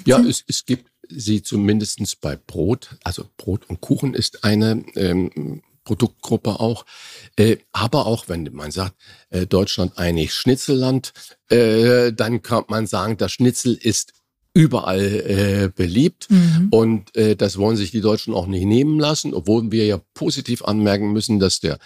Ja, 0.04 0.18
es, 0.20 0.44
es 0.46 0.64
gibt 0.64 0.90
sie 1.08 1.42
zumindestens 1.42 2.16
bei 2.16 2.36
Brot. 2.36 2.96
Also 3.04 3.28
Brot 3.36 3.68
und 3.68 3.80
Kuchen 3.80 4.14
ist 4.14 4.44
eine 4.44 4.84
ähm, 4.94 5.62
Produktgruppe 5.84 6.60
auch. 6.60 6.84
Äh, 7.36 7.56
aber 7.72 8.06
auch 8.06 8.28
wenn 8.28 8.48
man 8.52 8.70
sagt, 8.70 8.94
äh, 9.30 9.46
Deutschland 9.46 9.98
eigentlich 9.98 10.32
Schnitzelland, 10.34 11.12
äh, 11.48 12.12
dann 12.12 12.42
kann 12.42 12.64
man 12.68 12.86
sagen, 12.86 13.16
das 13.16 13.32
Schnitzel 13.32 13.74
ist 13.74 14.12
überall 14.52 15.00
äh, 15.00 15.70
beliebt 15.74 16.28
mhm. 16.28 16.68
und 16.70 17.16
äh, 17.16 17.36
das 17.36 17.56
wollen 17.56 17.76
sich 17.76 17.92
die 17.92 18.00
Deutschen 18.00 18.34
auch 18.34 18.46
nicht 18.46 18.64
nehmen 18.64 18.98
lassen, 18.98 19.32
obwohl 19.32 19.70
wir 19.70 19.86
ja 19.86 20.00
positiv 20.14 20.64
anmerken 20.64 21.12
müssen, 21.12 21.38
dass 21.38 21.60
der 21.60 21.78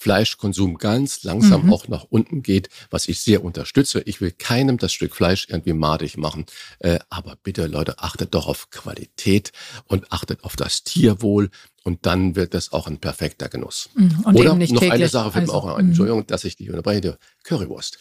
Fleischkonsum 0.00 0.78
ganz 0.78 1.24
langsam 1.24 1.66
mhm. 1.66 1.72
auch 1.74 1.86
nach 1.86 2.04
unten 2.08 2.42
geht, 2.42 2.70
was 2.88 3.06
ich 3.06 3.20
sehr 3.20 3.44
unterstütze. 3.44 4.00
Ich 4.06 4.22
will 4.22 4.30
keinem 4.30 4.78
das 4.78 4.94
Stück 4.94 5.14
Fleisch 5.14 5.48
irgendwie 5.50 5.74
madig 5.74 6.16
machen, 6.16 6.46
äh, 6.78 7.00
aber 7.10 7.36
bitte 7.42 7.66
Leute, 7.66 7.98
achtet 7.98 8.32
doch 8.34 8.46
auf 8.46 8.70
Qualität 8.70 9.52
und 9.84 10.10
achtet 10.10 10.42
auf 10.42 10.56
das 10.56 10.84
Tierwohl 10.84 11.50
und 11.84 12.06
dann 12.06 12.34
wird 12.34 12.54
das 12.54 12.72
auch 12.72 12.86
ein 12.86 12.98
perfekter 12.98 13.50
Genuss. 13.50 13.90
Mhm. 13.94 14.20
Und 14.24 14.36
Oder 14.36 14.54
noch 14.54 14.66
täglich. 14.66 14.90
eine 14.90 15.08
Sache 15.08 15.32
fällt 15.32 15.50
also, 15.50 15.52
mir 15.52 15.58
auch 15.58 15.76
ein, 15.76 15.84
mhm. 15.84 15.90
Entschuldigung, 15.90 16.26
dass 16.26 16.44
ich 16.44 16.56
dich 16.56 16.70
unterbreche, 16.70 17.18
Currywurst. 17.44 17.98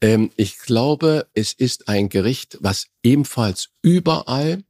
Ähm, 0.00 0.32
ich 0.34 0.58
glaube, 0.58 1.28
es 1.32 1.52
ist 1.52 1.88
ein 1.88 2.08
Gericht, 2.08 2.58
was 2.60 2.88
ebenfalls 3.04 3.68
überall 3.82 4.64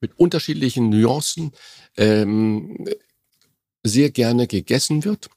mit 0.00 0.18
unterschiedlichen 0.18 0.90
Nuancen 0.90 1.52
ähm, 1.96 2.88
sehr 3.84 4.10
gerne 4.10 4.48
gegessen 4.48 5.04
wird 5.04 5.30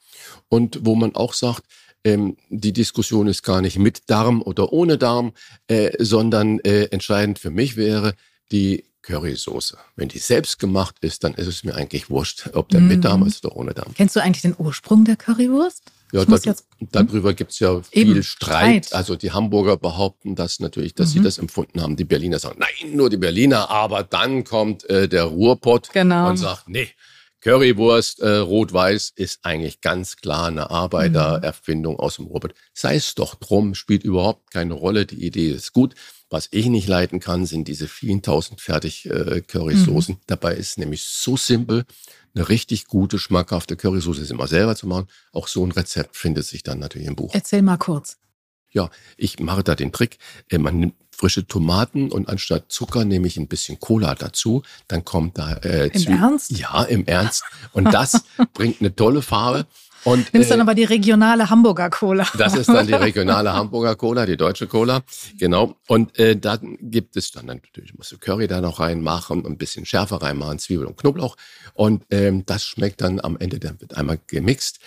und 0.48 0.80
wo 0.86 0.96
man 0.96 1.16
auch 1.16 1.34
sagt, 1.34 1.64
ähm, 2.04 2.38
die 2.50 2.74
Diskussion 2.74 3.28
ist 3.28 3.44
gar 3.44 3.62
nicht 3.62 3.78
mit 3.78 4.10
Darm 4.10 4.42
oder 4.42 4.72
ohne 4.72 4.98
Darm, 4.98 5.34
äh, 5.68 5.92
sondern 6.00 6.60
äh, 6.60 6.86
entscheidend 6.86 7.40
für 7.40 7.52
mich 7.52 7.76
wäre 7.76 8.14
die 8.52 8.86
Currysoße. 9.02 9.78
Wenn 9.96 10.10
die 10.10 10.20
selbst 10.20 10.60
gemacht 10.60 10.96
ist, 11.02 11.24
dann 11.24 11.34
ist 11.34 11.48
es 11.48 11.64
mir 11.64 11.76
eigentlich 11.76 12.10
wurscht, 12.10 12.50
ob 12.54 12.70
der 12.70 12.82
mm. 12.82 12.88
mit 12.88 13.06
Darm 13.06 13.26
ist 13.26 13.44
oder 13.46 13.56
ohne 13.56 13.74
Darm. 13.74 13.94
Kennst 13.96 14.16
du 14.16 14.22
eigentlich 14.22 14.42
den 14.42 14.56
Ursprung 14.58 15.06
der 15.06 15.16
Currywurst? 15.16 15.84
Ja, 16.12 16.26
da, 16.26 16.36
jetzt, 16.38 16.66
darüber 16.92 17.34
gibt 17.34 17.52
es 17.52 17.60
ja 17.60 17.82
viel 17.84 18.10
Eben, 18.10 18.24
Streit. 18.24 18.88
Streit. 18.88 18.94
Also 18.98 19.16
die 19.16 19.32
Hamburger 19.32 19.78
behaupten 19.78 20.36
das 20.36 20.60
natürlich, 20.60 20.96
dass 20.96 21.10
mhm. 21.10 21.14
sie 21.14 21.22
das 21.22 21.38
empfunden 21.38 21.82
haben. 21.82 21.96
Die 21.96 22.04
Berliner 22.04 22.40
sagen, 22.40 22.60
nein, 22.60 22.96
nur 22.96 23.10
die 23.10 23.18
Berliner. 23.18 23.70
Aber 23.70 24.04
dann 24.04 24.44
kommt 24.44 24.90
äh, 24.90 25.08
der 25.08 25.26
Ruhrpott 25.26 25.92
genau. 25.94 26.30
und 26.30 26.38
sagt, 26.38 26.68
nee, 26.68 26.90
Currywurst 27.42 28.20
äh, 28.20 28.38
rot-weiß 28.38 29.14
ist 29.16 29.40
eigentlich 29.44 29.82
ganz 29.82 30.18
klar 30.18 30.48
eine 30.48 30.70
Arbeitererfindung 30.70 31.98
aus 31.98 32.18
dem 32.18 32.26
Robot. 32.26 32.54
Sei 32.74 32.96
es 32.96 33.16
doch 33.16 33.36
drum, 33.36 33.76
spielt 33.76 34.04
überhaupt 34.04 34.52
keine 34.52 34.74
Rolle. 34.74 35.06
Die 35.06 35.26
Idee 35.26 35.52
ist 35.52 35.74
gut. 35.74 35.96
Was 36.30 36.48
ich 36.52 36.68
nicht 36.68 36.88
leiten 36.88 37.20
kann, 37.20 37.46
sind 37.46 37.68
diese 37.68 37.88
vielen 37.88 38.22
tausend 38.22 38.62
fertig 38.62 39.10
äh, 39.10 39.42
Currysoßen. 39.42 40.16
Mhm. 40.16 40.20
Dabei 40.28 40.56
ist 40.56 40.78
nämlich 40.78 41.04
so 41.04 41.38
simpel, 41.38 41.86
eine 42.36 42.50
richtig 42.50 42.86
gute, 42.86 43.18
schmackhafte 43.18 43.76
Currysoße 43.76 44.22
ist 44.22 44.32
immer 44.32 44.48
selber 44.48 44.76
zu 44.76 44.86
machen. 44.86 45.08
Auch 45.32 45.48
so 45.48 45.66
ein 45.66 45.72
Rezept 45.72 46.16
findet 46.16 46.46
sich 46.46 46.62
dann 46.62 46.80
natürlich 46.80 47.08
im 47.08 47.16
Buch. 47.16 47.32
Erzähl 47.34 47.62
mal 47.62 47.78
kurz. 47.78 48.18
Ja, 48.72 48.92
ich 49.18 49.40
mache 49.40 49.64
da 49.64 49.74
den 49.74 49.92
Trick. 49.92 50.18
Äh, 50.50 50.60
man 50.60 50.80
nimmt 50.80 50.96
frische 51.20 51.46
Tomaten 51.46 52.12
und 52.12 52.30
anstatt 52.30 52.72
Zucker 52.72 53.04
nehme 53.04 53.28
ich 53.28 53.36
ein 53.38 53.48
bisschen 53.48 53.80
Cola 53.80 54.16
dazu. 54.16 54.64
Dann 54.88 55.04
kommt 55.04 55.38
da 55.38 55.54
äh, 55.54 55.88
Im 55.88 56.08
Ernst? 56.08 56.52
Ja, 56.58 56.84
im 56.84 57.06
Ernst. 57.06 57.44
Und 57.74 57.94
das 57.94 58.24
bringt 58.54 58.80
eine 58.80 58.96
tolle 58.96 59.22
Farbe. 59.22 59.66
Und, 60.06 60.34
Nimmst 60.34 60.50
äh, 60.50 60.54
dann 60.54 60.62
aber 60.62 60.76
die 60.76 60.86
regionale 60.86 61.50
Hamburger 61.50 61.90
Cola. 61.90 62.26
Das 62.38 62.56
ist 62.56 62.70
dann 62.70 62.88
die 62.88 62.94
regionale 63.08 63.52
Hamburger 63.52 63.98
Cola, 63.98 64.26
die 64.26 64.38
deutsche 64.38 64.68
Cola. 64.68 65.02
Genau. 65.38 65.76
Und 65.88 66.18
äh, 66.18 66.38
dann 66.38 66.78
gibt 66.82 67.18
es 67.18 67.32
dann 67.32 67.48
natürlich, 67.48 67.94
musst 67.96 68.14
du 68.14 68.18
Curry 68.18 68.48
da 68.48 68.62
noch 68.62 68.80
reinmachen, 68.80 69.46
ein 69.46 69.58
bisschen 69.58 69.86
Schärfe 69.86 70.22
reinmachen, 70.22 70.58
Zwiebel 70.58 70.86
und 70.86 70.96
Knoblauch. 70.96 71.36
Und 71.74 72.06
ähm, 72.12 72.46
das 72.46 72.64
schmeckt 72.64 73.02
dann 73.02 73.20
am 73.20 73.36
Ende, 73.38 73.60
dann 73.60 73.82
wird 73.82 73.98
einmal 73.98 74.20
gemixt. 74.26 74.80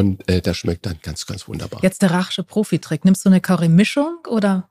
Und 0.00 0.26
äh, 0.30 0.40
das 0.40 0.56
schmeckt 0.56 0.86
dann 0.86 0.98
ganz, 1.02 1.26
ganz 1.26 1.46
wunderbar. 1.46 1.78
Jetzt 1.82 2.00
der 2.00 2.10
Rachsche 2.10 2.42
Profitrick. 2.42 3.04
Nimmst 3.04 3.22
du 3.26 3.28
eine 3.28 3.42
Curry-Mischung 3.42 4.20
oder 4.26 4.66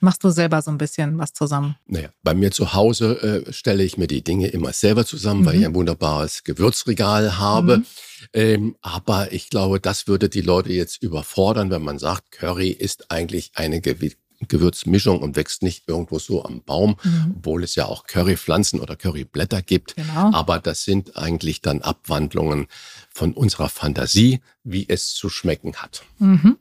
machst 0.00 0.24
du 0.24 0.30
selber 0.30 0.62
so 0.62 0.70
ein 0.70 0.78
bisschen 0.78 1.18
was 1.18 1.34
zusammen? 1.34 1.76
Naja, 1.86 2.08
bei 2.22 2.32
mir 2.32 2.50
zu 2.50 2.72
Hause 2.72 3.44
äh, 3.46 3.52
stelle 3.52 3.84
ich 3.84 3.98
mir 3.98 4.06
die 4.06 4.24
Dinge 4.24 4.46
immer 4.48 4.72
selber 4.72 5.04
zusammen, 5.04 5.42
mhm. 5.42 5.44
weil 5.44 5.56
ich 5.56 5.66
ein 5.66 5.74
wunderbares 5.74 6.44
Gewürzregal 6.44 7.36
habe. 7.36 7.78
Mhm. 7.78 7.86
Ähm, 8.32 8.76
aber 8.80 9.32
ich 9.32 9.50
glaube, 9.50 9.80
das 9.80 10.06
würde 10.06 10.30
die 10.30 10.40
Leute 10.40 10.72
jetzt 10.72 11.02
überfordern, 11.02 11.70
wenn 11.70 11.82
man 11.82 11.98
sagt, 11.98 12.32
Curry 12.32 12.70
ist 12.70 13.10
eigentlich 13.10 13.52
eine 13.56 13.82
Gew 13.82 14.12
Gewürzmischung 14.48 15.20
und 15.20 15.36
wächst 15.36 15.62
nicht 15.62 15.84
irgendwo 15.86 16.18
so 16.18 16.44
am 16.44 16.62
Baum, 16.62 16.96
mhm. 17.02 17.34
obwohl 17.36 17.62
es 17.62 17.74
ja 17.74 17.86
auch 17.86 18.06
Currypflanzen 18.06 18.80
oder 18.80 18.96
Curryblätter 18.96 19.62
gibt. 19.62 19.96
Genau. 19.96 20.32
Aber 20.32 20.58
das 20.58 20.84
sind 20.84 21.16
eigentlich 21.16 21.60
dann 21.60 21.82
Abwandlungen 21.82 22.66
von 23.10 23.32
unserer 23.32 23.68
Fantasie, 23.68 24.40
wie 24.64 24.86
es 24.88 25.14
zu 25.14 25.28
schmecken 25.28 25.76
hat. 25.76 26.02
Mhm. 26.18 26.56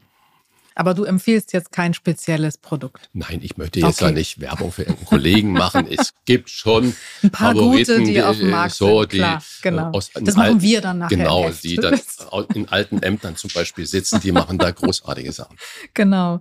Aber 0.79 0.93
du 0.93 1.03
empfiehlst 1.03 1.51
jetzt 1.51 1.73
kein 1.73 1.93
spezielles 1.93 2.57
Produkt. 2.57 3.09
Nein, 3.11 3.41
ich 3.43 3.57
möchte 3.57 3.81
jetzt 3.81 4.01
okay. 4.01 4.05
ja 4.05 4.11
nicht 4.11 4.39
Werbung 4.39 4.71
für 4.71 4.83
irgendeinen 4.83 5.07
Kollegen 5.07 5.51
machen. 5.51 5.85
Es 5.91 6.13
gibt 6.25 6.49
schon 6.49 6.95
ein 7.21 7.31
paar 7.31 7.53
Favoriten, 7.53 7.99
gute, 7.99 8.11
die 8.11 8.23
auf 8.23 8.37
dem 8.37 8.49
Markt 8.49 8.75
so, 8.75 9.01
sind. 9.01 9.09
Klar, 9.09 9.39
die, 9.39 9.61
genau. 9.61 9.91
Aus 9.91 10.09
das 10.13 10.35
machen 10.35 10.47
alten, 10.47 10.61
wir 10.61 10.79
dann 10.79 10.99
nachher. 10.99 11.17
Genau, 11.17 11.49
die 11.49 11.75
dann 11.75 11.99
in 12.53 12.69
alten 12.69 13.03
Ämtern 13.03 13.35
zum 13.35 13.49
Beispiel 13.53 13.85
sitzen, 13.85 14.21
die 14.21 14.31
machen 14.31 14.57
da 14.57 14.71
großartige 14.71 15.33
Sachen. 15.33 15.57
Genau. 15.93 16.39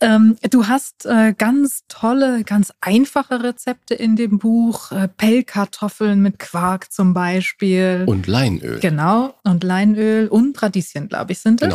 Ähm, 0.00 0.36
du 0.50 0.66
hast 0.66 1.06
äh, 1.06 1.34
ganz 1.36 1.84
tolle, 1.88 2.44
ganz 2.44 2.72
einfache 2.80 3.42
Rezepte 3.42 3.94
in 3.94 4.16
dem 4.16 4.38
Buch. 4.38 4.92
Äh, 4.92 5.08
Pellkartoffeln 5.08 6.20
mit 6.20 6.38
Quark 6.38 6.92
zum 6.92 7.14
Beispiel. 7.14 8.04
Und 8.06 8.26
Leinöl. 8.26 8.80
Genau, 8.80 9.34
und 9.44 9.64
Leinöl 9.64 10.28
und 10.28 10.60
Radieschen, 10.62 11.08
glaube 11.08 11.32
ich, 11.32 11.40
sind 11.40 11.62
es. 11.62 11.68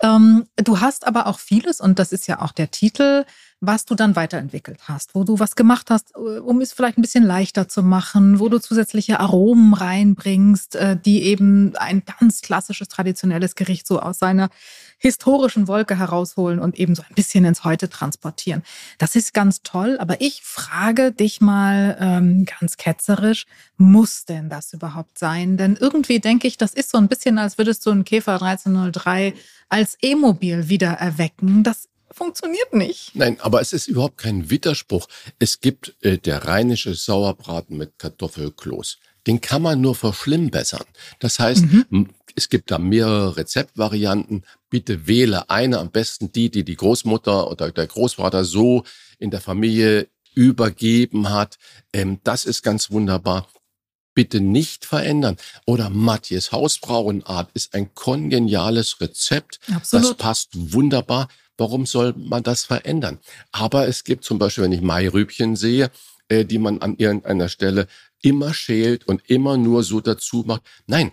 Genau. 0.00 0.16
Ähm, 0.16 0.46
du 0.56 0.80
hast 0.80 1.06
aber 1.06 1.26
auch 1.26 1.38
vieles, 1.38 1.80
und 1.80 1.98
das 1.98 2.12
ist 2.12 2.26
ja 2.26 2.40
auch 2.40 2.52
der 2.52 2.70
Titel, 2.70 3.24
was 3.64 3.84
du 3.84 3.94
dann 3.94 4.16
weiterentwickelt 4.16 4.80
hast, 4.88 5.14
wo 5.14 5.22
du 5.22 5.38
was 5.38 5.54
gemacht 5.54 5.88
hast, 5.88 6.16
äh, 6.16 6.40
um 6.40 6.60
es 6.60 6.72
vielleicht 6.72 6.98
ein 6.98 7.02
bisschen 7.02 7.24
leichter 7.24 7.68
zu 7.68 7.84
machen, 7.84 8.40
wo 8.40 8.48
du 8.48 8.58
zusätzliche 8.58 9.20
Aromen 9.20 9.72
reinbringst, 9.72 10.74
äh, 10.74 10.96
die 10.96 11.22
eben 11.22 11.74
ein 11.76 12.02
ganz 12.04 12.42
klassisches, 12.42 12.88
traditionelles 12.88 13.54
Gericht 13.54 13.86
so 13.86 14.00
aus 14.00 14.18
seiner 14.18 14.50
historischen 14.98 15.68
Wolke 15.68 15.96
herausholen 15.96 16.58
und 16.58 16.78
eben 16.78 16.96
so 16.96 17.02
ein 17.02 17.14
bisschen 17.14 17.44
ins 17.44 17.62
Heute 17.62 17.88
transportieren. 17.88 18.62
Das 18.98 19.14
ist 19.14 19.32
ganz 19.32 19.62
toll, 19.62 19.96
aber 20.00 20.20
ich 20.20 20.42
frage 20.42 21.12
dich 21.12 21.40
mal 21.40 21.96
ähm, 22.00 22.44
ganz 22.44 22.76
ketzerisch, 22.76 23.46
muss 23.76 24.24
denn 24.24 24.48
das 24.48 24.72
überhaupt 24.72 25.18
sein? 25.18 25.56
Denn 25.56 25.76
irgendwie 25.78 26.18
denke 26.18 26.48
ich, 26.48 26.56
das 26.56 26.74
ist 26.74 26.90
so 26.90 26.98
ein 26.98 27.08
bisschen, 27.08 27.38
als 27.38 27.58
würdest 27.58 27.86
du 27.86 27.90
einen 27.90 28.04
Käfer 28.04 28.42
1303 28.42 29.34
als 29.68 29.96
E-Mobil 30.02 30.68
wieder 30.68 30.90
erwecken. 30.92 31.62
Das 31.62 31.88
funktioniert 32.14 32.72
nicht. 32.74 33.14
Nein, 33.14 33.38
aber 33.40 33.60
es 33.60 33.72
ist 33.72 33.88
überhaupt 33.88 34.18
kein 34.18 34.50
Widerspruch. 34.50 35.08
Es 35.38 35.60
gibt 35.60 35.94
äh, 36.02 36.18
der 36.18 36.44
rheinische 36.44 36.94
Sauerbraten 36.94 37.76
mit 37.76 37.98
Kartoffelkloß. 37.98 38.98
Den 39.26 39.40
kann 39.40 39.62
man 39.62 39.80
nur 39.80 39.94
verschlimmbessern. 39.94 40.84
Das 41.20 41.38
heißt, 41.38 41.64
mhm. 41.90 42.08
es 42.34 42.48
gibt 42.48 42.70
da 42.70 42.78
mehrere 42.78 43.36
Rezeptvarianten. 43.36 44.44
Bitte 44.68 45.06
wähle 45.06 45.48
eine, 45.48 45.78
am 45.78 45.90
besten 45.90 46.32
die, 46.32 46.50
die 46.50 46.64
die 46.64 46.76
Großmutter 46.76 47.50
oder 47.50 47.70
der 47.70 47.86
Großvater 47.86 48.44
so 48.44 48.84
in 49.18 49.30
der 49.30 49.40
Familie 49.40 50.08
übergeben 50.34 51.30
hat. 51.30 51.58
Ähm, 51.92 52.20
das 52.24 52.44
ist 52.44 52.62
ganz 52.62 52.90
wunderbar. 52.90 53.48
Bitte 54.14 54.40
nicht 54.40 54.84
verändern. 54.84 55.36
Oder 55.66 55.88
Matthias 55.88 56.52
Hausfrauenart 56.52 57.50
ist 57.54 57.74
ein 57.74 57.94
kongeniales 57.94 59.00
Rezept. 59.00 59.58
Absolut. 59.72 60.10
Das 60.10 60.16
passt 60.16 60.48
wunderbar. 60.52 61.28
Warum 61.56 61.86
soll 61.86 62.14
man 62.16 62.42
das 62.42 62.64
verändern? 62.64 63.18
Aber 63.50 63.86
es 63.88 64.04
gibt 64.04 64.24
zum 64.24 64.38
Beispiel, 64.38 64.64
wenn 64.64 64.72
ich 64.72 64.80
Mairübchen 64.80 65.56
sehe, 65.56 65.90
äh, 66.28 66.44
die 66.44 66.58
man 66.58 66.80
an 66.80 66.96
irgendeiner 66.96 67.48
Stelle 67.48 67.86
immer 68.22 68.54
schält 68.54 69.06
und 69.06 69.28
immer 69.28 69.56
nur 69.56 69.82
so 69.82 70.00
dazu 70.00 70.44
macht. 70.46 70.62
Nein, 70.86 71.12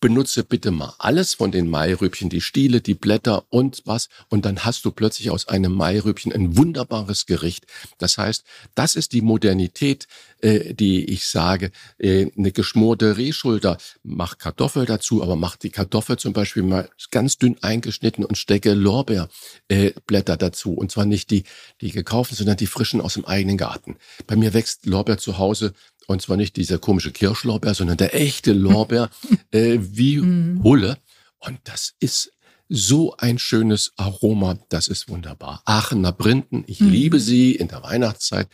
benutze 0.00 0.44
bitte 0.44 0.70
mal 0.70 0.94
alles 0.98 1.34
von 1.34 1.50
den 1.50 1.68
Mairübchen, 1.68 2.28
die 2.28 2.40
Stiele, 2.40 2.80
die 2.80 2.94
Blätter 2.94 3.44
und 3.50 3.82
was. 3.84 4.08
Und 4.28 4.44
dann 4.44 4.64
hast 4.64 4.84
du 4.84 4.90
plötzlich 4.90 5.30
aus 5.30 5.48
einem 5.48 5.72
Mairübchen 5.72 6.32
ein 6.32 6.56
wunderbares 6.56 7.26
Gericht. 7.26 7.66
Das 7.98 8.18
heißt, 8.18 8.44
das 8.74 8.94
ist 8.94 9.12
die 9.12 9.22
Modernität, 9.22 10.06
äh, 10.40 10.74
die 10.74 11.04
ich 11.04 11.26
sage, 11.26 11.72
äh, 11.98 12.30
eine 12.36 12.52
geschmorte 12.52 13.16
Rehschulter, 13.16 13.78
mach 14.02 14.38
Kartoffel 14.38 14.86
dazu, 14.86 15.22
aber 15.22 15.36
mach 15.36 15.56
die 15.56 15.70
Kartoffel 15.70 16.16
zum 16.16 16.32
Beispiel 16.32 16.62
mal 16.62 16.88
ganz 17.10 17.38
dünn 17.38 17.56
eingeschnitten 17.62 18.24
und 18.24 18.38
stecke 18.38 18.74
Lorbeerblätter 18.74 20.34
äh, 20.34 20.38
dazu. 20.38 20.74
Und 20.74 20.92
zwar 20.92 21.06
nicht 21.06 21.30
die, 21.30 21.44
die 21.80 21.90
gekauften, 21.90 22.36
sondern 22.36 22.56
die 22.56 22.66
frischen 22.66 23.00
aus 23.00 23.14
dem 23.14 23.24
eigenen 23.24 23.56
Garten. 23.56 23.96
Bei 24.26 24.36
mir 24.36 24.54
wächst 24.54 24.86
Lorbeer 24.86 25.18
zu 25.18 25.38
Hause 25.38 25.74
und 26.08 26.22
zwar 26.22 26.38
nicht 26.38 26.56
dieser 26.56 26.78
komische 26.78 27.12
Kirschlorbeer, 27.12 27.74
sondern 27.74 27.98
der 27.98 28.14
echte 28.14 28.52
Lorbeer 28.52 29.10
äh, 29.50 29.78
wie 29.80 30.16
mhm. 30.16 30.64
Hulle. 30.64 30.96
Und 31.38 31.60
das 31.64 31.94
ist 32.00 32.32
so 32.68 33.14
ein 33.18 33.38
schönes 33.38 33.92
Aroma, 33.96 34.58
das 34.70 34.88
ist 34.88 35.08
wunderbar. 35.08 35.62
Aachener 35.66 36.12
Brinden, 36.12 36.64
ich 36.66 36.80
mhm. 36.80 36.90
liebe 36.90 37.20
sie 37.20 37.54
in 37.54 37.68
der 37.68 37.82
Weihnachtszeit. 37.82 38.48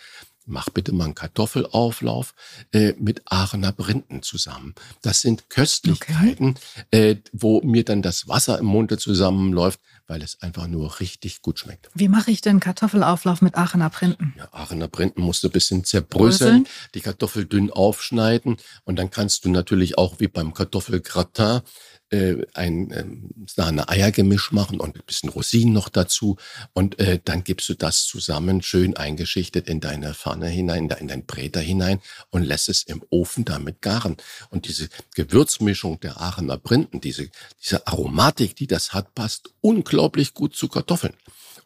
Mach 0.46 0.68
bitte 0.68 0.92
mal 0.92 1.04
einen 1.04 1.14
Kartoffelauflauf 1.14 2.34
äh, 2.72 2.92
mit 2.98 3.22
Aachener 3.24 3.72
Brinden 3.72 4.22
zusammen. 4.22 4.74
Das 5.00 5.20
sind 5.22 5.48
Köstlichkeiten, 5.48 6.56
okay. 6.90 7.10
äh, 7.10 7.16
wo 7.32 7.62
mir 7.62 7.84
dann 7.84 8.02
das 8.02 8.28
Wasser 8.28 8.58
im 8.58 8.66
Munde 8.66 8.98
zusammenläuft, 8.98 9.80
weil 10.06 10.22
es 10.22 10.40
einfach 10.40 10.66
nur 10.66 11.00
richtig 11.00 11.42
gut 11.42 11.58
schmeckt. 11.58 11.90
Wie 11.94 12.08
mache 12.08 12.30
ich 12.30 12.40
denn 12.40 12.60
Kartoffelauflauf 12.60 13.42
mit 13.42 13.56
Aachener 13.56 13.90
Brinden? 13.90 14.34
Ja, 14.36 14.48
Aachener 14.52 14.88
Brinden 14.88 15.22
musst 15.22 15.42
du 15.42 15.48
ein 15.48 15.52
bisschen 15.52 15.84
zerbröseln, 15.84 16.66
die 16.94 17.00
Kartoffel 17.00 17.46
dünn 17.46 17.70
aufschneiden 17.70 18.56
und 18.84 18.96
dann 18.98 19.10
kannst 19.10 19.44
du 19.44 19.50
natürlich 19.50 19.98
auch 19.98 20.20
wie 20.20 20.28
beim 20.28 20.54
Kartoffelgratin 20.54 21.62
äh, 22.10 22.36
ein 22.54 22.92
ähm, 22.92 23.30
Sahne-Eiergemisch 23.46 24.52
machen 24.52 24.80
und 24.80 24.96
ein 24.96 25.02
bisschen 25.06 25.28
Rosinen 25.30 25.72
noch 25.72 25.88
dazu. 25.88 26.36
Und 26.72 26.98
äh, 26.98 27.20
dann 27.24 27.44
gibst 27.44 27.68
du 27.68 27.74
das 27.74 28.04
zusammen 28.04 28.62
schön 28.62 28.96
eingeschichtet 28.96 29.68
in 29.68 29.80
deine 29.80 30.14
Pfanne 30.14 30.48
hinein, 30.48 30.88
in 31.00 31.08
dein 31.08 31.26
Bräter 31.26 31.60
hinein 31.60 32.00
und 32.30 32.42
lässt 32.42 32.68
es 32.68 32.82
im 32.82 33.02
Ofen 33.10 33.44
damit 33.44 33.82
garen. 33.82 34.16
Und 34.50 34.68
diese 34.68 34.88
Gewürzmischung 35.14 36.00
der 36.00 36.20
Aachener 36.20 36.58
Brinden, 36.58 37.00
diese, 37.00 37.30
diese 37.62 37.86
Aromatik, 37.86 38.56
die 38.56 38.66
das 38.66 38.92
hat, 38.92 39.14
passt 39.14 39.50
unglaublich 39.60 40.34
gut 40.34 40.54
zu 40.54 40.68
Kartoffeln. 40.68 41.14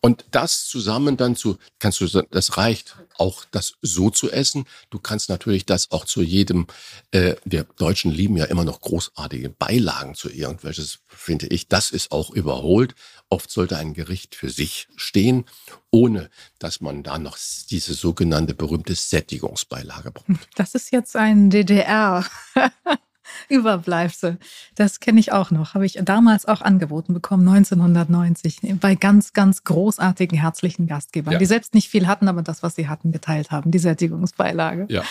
Und 0.00 0.24
das 0.30 0.66
zusammen 0.66 1.16
dann 1.16 1.37
zu, 1.37 1.58
kannst 1.78 2.00
du, 2.00 2.06
das 2.30 2.56
reicht 2.56 2.96
auch, 3.16 3.44
das 3.50 3.74
so 3.82 4.11
zu 4.11 4.30
essen. 4.30 4.66
Du 4.90 4.98
kannst 4.98 5.28
natürlich 5.28 5.66
das 5.66 5.90
auch 5.90 6.04
zu 6.04 6.22
jedem, 6.22 6.66
äh, 7.11 7.34
wir 7.44 7.64
Deutschen 7.64 8.11
lieben 8.11 8.37
ja 8.37 8.44
immer 8.44 8.64
noch 8.64 8.80
großartige 8.80 9.50
Beilagen 9.50 10.14
zu 10.14 10.30
irgendwelches, 10.30 11.00
finde 11.06 11.46
ich. 11.48 11.68
Das 11.68 11.90
ist 11.90 12.12
auch 12.12 12.30
überholt. 12.30 12.94
Oft 13.28 13.50
sollte 13.50 13.76
ein 13.76 13.92
Gericht 13.92 14.34
für 14.34 14.50
sich 14.50 14.88
stehen, 14.96 15.44
ohne 15.90 16.30
dass 16.58 16.80
man 16.80 17.02
da 17.02 17.18
noch 17.18 17.37
diese 17.70 17.94
sogenannte 17.94 18.54
berühmte 18.54 18.94
Sättigungsbeilage 18.94 20.12
braucht. 20.12 20.48
Das 20.54 20.74
ist 20.74 20.92
jetzt 20.92 21.16
ein 21.16 21.50
DDR. 21.50 22.24
Überbleibsel. 23.49 24.38
Das 24.75 25.01
kenne 25.01 25.21
ich 25.21 25.33
auch 25.33 25.51
noch. 25.51 25.75
Habe 25.75 25.87
ich 25.87 25.99
damals 26.03 26.47
auch 26.47 26.61
angeboten 26.61 27.14
bekommen, 27.14 27.49
1990, 27.49 28.61
bei 28.81 28.95
ganz, 28.95 29.33
ganz 29.33 29.64
großartigen, 29.64 30.38
herzlichen 30.38 30.87
Gastgebern, 30.87 31.35
ja. 31.35 31.38
die 31.38 31.47
selbst 31.47 31.75
nicht 31.75 31.88
viel 31.88 32.07
hatten, 32.07 32.29
aber 32.29 32.43
das, 32.43 32.62
was 32.62 32.75
sie 32.75 32.88
hatten, 32.88 33.12
geteilt 33.12 33.51
haben, 33.51 33.71
die 33.71 33.79
Sättigungsbeilage. 33.79 34.87
Ja. 34.88 35.03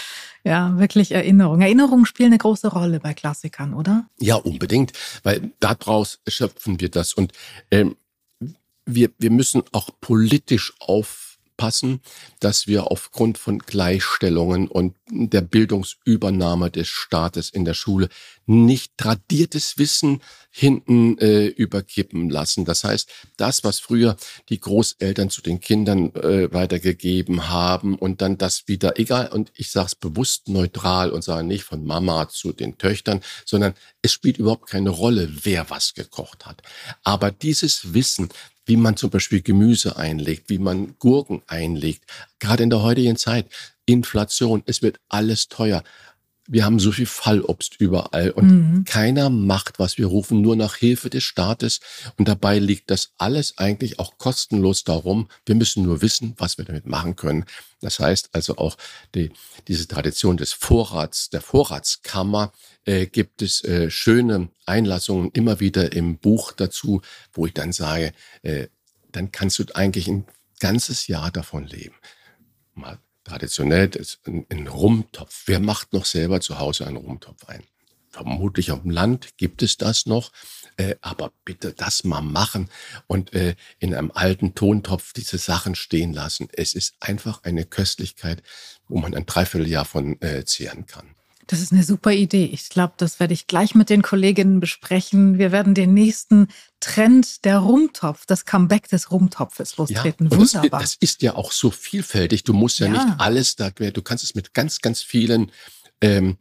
Ja, 0.43 0.79
wirklich 0.79 1.11
Erinnerung. 1.11 1.59
Erinnerungen 1.61 2.05
spielen 2.05 2.27
eine 2.27 2.37
große 2.37 2.69
Rolle 2.69 2.99
bei 3.01 3.13
Klassikern, 3.13 3.73
oder? 3.73 4.07
Ja, 4.17 4.35
unbedingt, 4.35 4.93
weil 5.23 5.51
daraus 5.59 6.21
schöpfen 6.27 6.79
wir 6.79 6.89
das. 6.89 7.13
Und 7.13 7.33
ähm, 7.69 7.97
wir, 8.85 9.09
wir 9.17 9.31
müssen 9.31 9.63
auch 9.73 9.89
politisch 9.99 10.73
auf 10.79 11.26
aufpassen, 11.57 12.01
dass 12.39 12.67
wir 12.67 12.91
aufgrund 12.91 13.37
von 13.37 13.59
Gleichstellungen 13.59 14.67
und 14.67 14.95
der 15.09 15.41
Bildungsübernahme 15.41 16.69
des 16.69 16.87
Staates 16.87 17.49
in 17.49 17.65
der 17.65 17.73
Schule 17.73 18.09
nicht 18.45 18.97
tradiertes 18.97 19.77
Wissen 19.77 20.21
hinten 20.51 21.17
äh, 21.17 21.47
überkippen 21.47 22.29
lassen. 22.29 22.65
Das 22.65 22.83
heißt, 22.83 23.09
das, 23.37 23.63
was 23.63 23.79
früher 23.79 24.17
die 24.49 24.59
Großeltern 24.59 25.29
zu 25.29 25.41
den 25.41 25.59
Kindern 25.59 26.13
äh, 26.15 26.51
weitergegeben 26.53 27.49
haben 27.49 27.95
und 27.95 28.21
dann 28.21 28.37
das 28.37 28.67
wieder, 28.67 28.99
egal, 28.99 29.29
und 29.29 29.51
ich 29.55 29.71
sage 29.71 29.87
es 29.87 29.95
bewusst 29.95 30.47
neutral 30.47 31.11
und 31.11 31.23
sage 31.23 31.45
nicht 31.45 31.63
von 31.63 31.83
Mama 31.83 32.29
zu 32.29 32.53
den 32.53 32.77
Töchtern, 32.77 33.21
sondern 33.45 33.73
es 34.01 34.13
spielt 34.13 34.37
überhaupt 34.37 34.69
keine 34.69 34.89
Rolle, 34.89 35.29
wer 35.43 35.69
was 35.69 35.93
gekocht 35.93 36.45
hat. 36.45 36.61
Aber 37.03 37.31
dieses 37.31 37.93
Wissen, 37.93 38.29
wie 38.67 38.77
man 38.77 38.97
zum 38.97 39.09
Beispiel 39.09 39.41
Gemüse 39.41 39.97
einlegt, 39.97 40.49
wie 40.49 40.59
man 40.59 40.95
Gurken 40.99 41.41
einlegt. 41.47 42.03
Gerade 42.39 42.63
in 42.63 42.69
der 42.69 42.83
heutigen 42.83 43.15
Zeit. 43.15 43.47
Inflation, 43.85 44.63
es 44.65 44.81
wird 44.81 44.99
alles 45.07 45.47
teuer. 45.47 45.83
Wir 46.47 46.63
haben 46.63 46.79
so 46.79 46.91
viel 46.91 47.05
Fallobst 47.05 47.75
überall 47.79 48.31
und 48.31 48.47
mhm. 48.47 48.85
keiner 48.85 49.29
macht 49.29 49.79
was. 49.79 49.97
Wir 49.97 50.07
rufen 50.07 50.41
nur 50.41 50.55
nach 50.55 50.75
Hilfe 50.75 51.09
des 51.09 51.23
Staates 51.23 51.81
und 52.17 52.27
dabei 52.27 52.59
liegt 52.59 52.89
das 52.89 53.11
alles 53.17 53.57
eigentlich 53.57 53.99
auch 53.99 54.17
kostenlos 54.17 54.83
darum. 54.83 55.27
Wir 55.45 55.55
müssen 55.55 55.83
nur 55.83 56.01
wissen, 56.01 56.33
was 56.37 56.57
wir 56.57 56.65
damit 56.65 56.85
machen 56.85 57.15
können. 57.15 57.45
Das 57.81 57.99
heißt 57.99 58.29
also 58.31 58.57
auch 58.57 58.77
die, 59.13 59.31
diese 59.67 59.87
Tradition 59.87 60.37
des 60.37 60.53
Vorrats, 60.53 61.29
der 61.29 61.41
Vorratskammer, 61.41 62.53
äh, 62.85 63.05
gibt 63.05 63.41
es 63.41 63.63
äh, 63.63 63.91
schöne 63.91 64.49
Einlassungen 64.65 65.31
immer 65.33 65.59
wieder 65.59 65.91
im 65.91 66.17
Buch 66.17 66.53
dazu, 66.53 67.01
wo 67.33 67.45
ich 67.45 67.53
dann 67.53 67.73
sage, 67.73 68.13
äh, 68.41 68.67
dann 69.11 69.31
kannst 69.31 69.59
du 69.59 69.65
eigentlich 69.75 70.07
ein 70.07 70.25
ganzes 70.59 71.07
Jahr 71.07 71.31
davon 71.31 71.67
leben. 71.67 71.95
Mal 72.73 72.99
traditionell 73.27 73.89
ist 73.95 74.19
ein, 74.25 74.45
ein 74.49 74.67
Rumtopf. 74.67 75.43
Wer 75.45 75.59
macht 75.59 75.93
noch 75.93 76.05
selber 76.05 76.41
zu 76.41 76.59
Hause 76.59 76.87
einen 76.87 76.97
Rumtopf 76.97 77.45
ein? 77.45 77.63
Vermutlich 78.09 78.71
auf 78.71 78.81
dem 78.81 78.89
Land 78.89 79.37
gibt 79.37 79.61
es 79.61 79.77
das 79.77 80.05
noch, 80.05 80.31
äh, 80.77 80.95
aber 81.01 81.33
bitte 81.43 81.73
das 81.73 82.03
mal 82.03 82.21
machen 82.21 82.69
und 83.05 83.33
äh, 83.33 83.55
in 83.79 83.93
einem 83.93 84.11
alten 84.11 84.55
Tontopf 84.55 85.13
diese 85.13 85.37
Sachen 85.37 85.75
stehen 85.75 86.13
lassen. 86.13 86.47
Es 86.53 86.73
ist 86.73 86.95
einfach 86.99 87.43
eine 87.43 87.65
Köstlichkeit, 87.65 88.41
wo 88.87 88.97
man 88.97 89.13
ein 89.13 89.25
Dreivierteljahr 89.25 89.85
von 89.85 90.19
äh, 90.21 90.45
zehren 90.45 90.85
kann. 90.85 91.16
Das 91.47 91.61
ist 91.61 91.71
eine 91.71 91.83
super 91.83 92.11
Idee. 92.11 92.45
Ich 92.45 92.69
glaube, 92.69 92.93
das 92.97 93.19
werde 93.19 93.33
ich 93.33 93.47
gleich 93.47 93.73
mit 93.73 93.89
den 93.89 94.01
Kolleginnen 94.01 94.59
besprechen. 94.59 95.37
Wir 95.37 95.51
werden 95.51 95.73
den 95.73 95.93
nächsten 95.93 96.49
Trend 96.81 97.45
der 97.45 97.59
Rumtopf, 97.59 98.25
das 98.25 98.45
Comeback 98.45 98.89
des 98.89 99.11
Rumtopfes 99.11 99.77
lostreten. 99.77 100.29
Ja, 100.29 100.37
Wunderbar. 100.37 100.81
Das, 100.81 100.99
das, 100.99 101.09
ist 101.09 101.21
ja 101.21 101.35
auch 101.35 101.53
so 101.53 101.71
vielfältig. 101.71 102.43
Du 102.43 102.53
musst 102.53 102.79
ja, 102.79 102.87
ja. 102.87 102.91
nicht 102.91 103.19
alles 103.19 103.55
da, 103.55 103.69
du 103.69 104.01
kannst 104.01 104.25
es 104.25 104.35
mit 104.35 104.53
ganz, 104.53 104.81
ganz 104.81 105.01
vielen 105.01 105.51
ähm, 106.01 106.37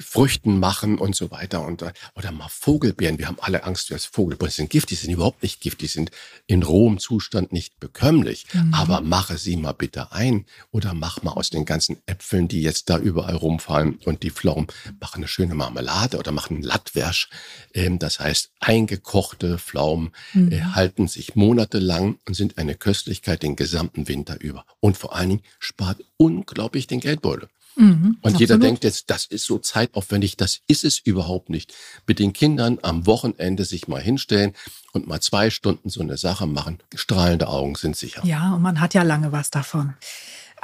Früchten 0.00 0.58
machen 0.58 0.98
und 0.98 1.14
so 1.14 1.30
weiter 1.30 1.64
und 1.64 1.82
äh, 1.82 1.92
oder 2.14 2.32
mal 2.32 2.48
Vogelbeeren. 2.48 3.18
Wir 3.18 3.28
haben 3.28 3.38
alle 3.40 3.64
Angst, 3.64 3.90
dass 3.90 4.04
Vogelbeeren 4.04 4.52
sind 4.52 4.70
giftig, 4.70 5.00
sind 5.00 5.12
überhaupt 5.12 5.42
nicht 5.42 5.60
giftig, 5.60 5.92
sind 5.92 6.10
in 6.46 6.62
rohem 6.62 6.98
Zustand 6.98 7.52
nicht 7.52 7.78
bekömmlich. 7.78 8.46
Mhm. 8.52 8.74
Aber 8.74 9.00
mache 9.00 9.38
sie 9.38 9.56
mal 9.56 9.72
bitte 9.72 10.12
ein 10.12 10.46
oder 10.72 10.94
mach 10.94 11.22
mal 11.22 11.32
aus 11.32 11.50
den 11.50 11.64
ganzen 11.64 11.98
Äpfeln, 12.06 12.48
die 12.48 12.62
jetzt 12.62 12.90
da 12.90 12.98
überall 12.98 13.36
rumfallen 13.36 13.98
und 14.04 14.22
die 14.22 14.30
Pflaumen, 14.30 14.66
mach 15.00 15.14
eine 15.14 15.28
schöne 15.28 15.54
Marmelade 15.54 16.18
oder 16.18 16.32
mach 16.32 16.50
einen 16.50 16.62
Lattwersch. 16.62 17.30
Ähm, 17.72 17.98
das 17.98 18.20
heißt, 18.20 18.50
eingekochte 18.60 19.58
Pflaumen 19.58 20.10
mhm. 20.34 20.52
äh, 20.52 20.60
halten 20.60 21.08
sich 21.08 21.36
monatelang 21.36 22.18
und 22.26 22.34
sind 22.34 22.58
eine 22.58 22.74
Köstlichkeit 22.74 23.42
den 23.42 23.56
gesamten 23.56 24.08
Winter 24.08 24.40
über. 24.40 24.66
Und 24.80 24.96
vor 24.96 25.14
allen 25.14 25.30
Dingen 25.30 25.42
spart 25.60 26.02
unglaublich 26.16 26.88
den 26.88 27.00
Geldbeutel. 27.00 27.48
Mhm, 27.76 28.18
und 28.20 28.38
jeder 28.38 28.58
denkt 28.58 28.84
jetzt, 28.84 29.10
das 29.10 29.24
ist 29.24 29.44
so 29.44 29.58
zeitaufwendig, 29.58 30.36
das 30.36 30.60
ist 30.66 30.84
es 30.84 30.98
überhaupt 30.98 31.48
nicht. 31.48 31.72
Mit 32.06 32.18
den 32.18 32.32
Kindern 32.32 32.78
am 32.82 33.06
Wochenende 33.06 33.64
sich 33.64 33.88
mal 33.88 34.00
hinstellen 34.00 34.52
und 34.92 35.06
mal 35.06 35.20
zwei 35.20 35.50
Stunden 35.50 35.88
so 35.88 36.00
eine 36.00 36.16
Sache 36.18 36.46
machen, 36.46 36.78
strahlende 36.94 37.48
Augen 37.48 37.74
sind 37.74 37.96
sicher. 37.96 38.24
Ja, 38.24 38.54
und 38.54 38.62
man 38.62 38.80
hat 38.80 38.94
ja 38.94 39.02
lange 39.02 39.32
was 39.32 39.50
davon. 39.50 39.94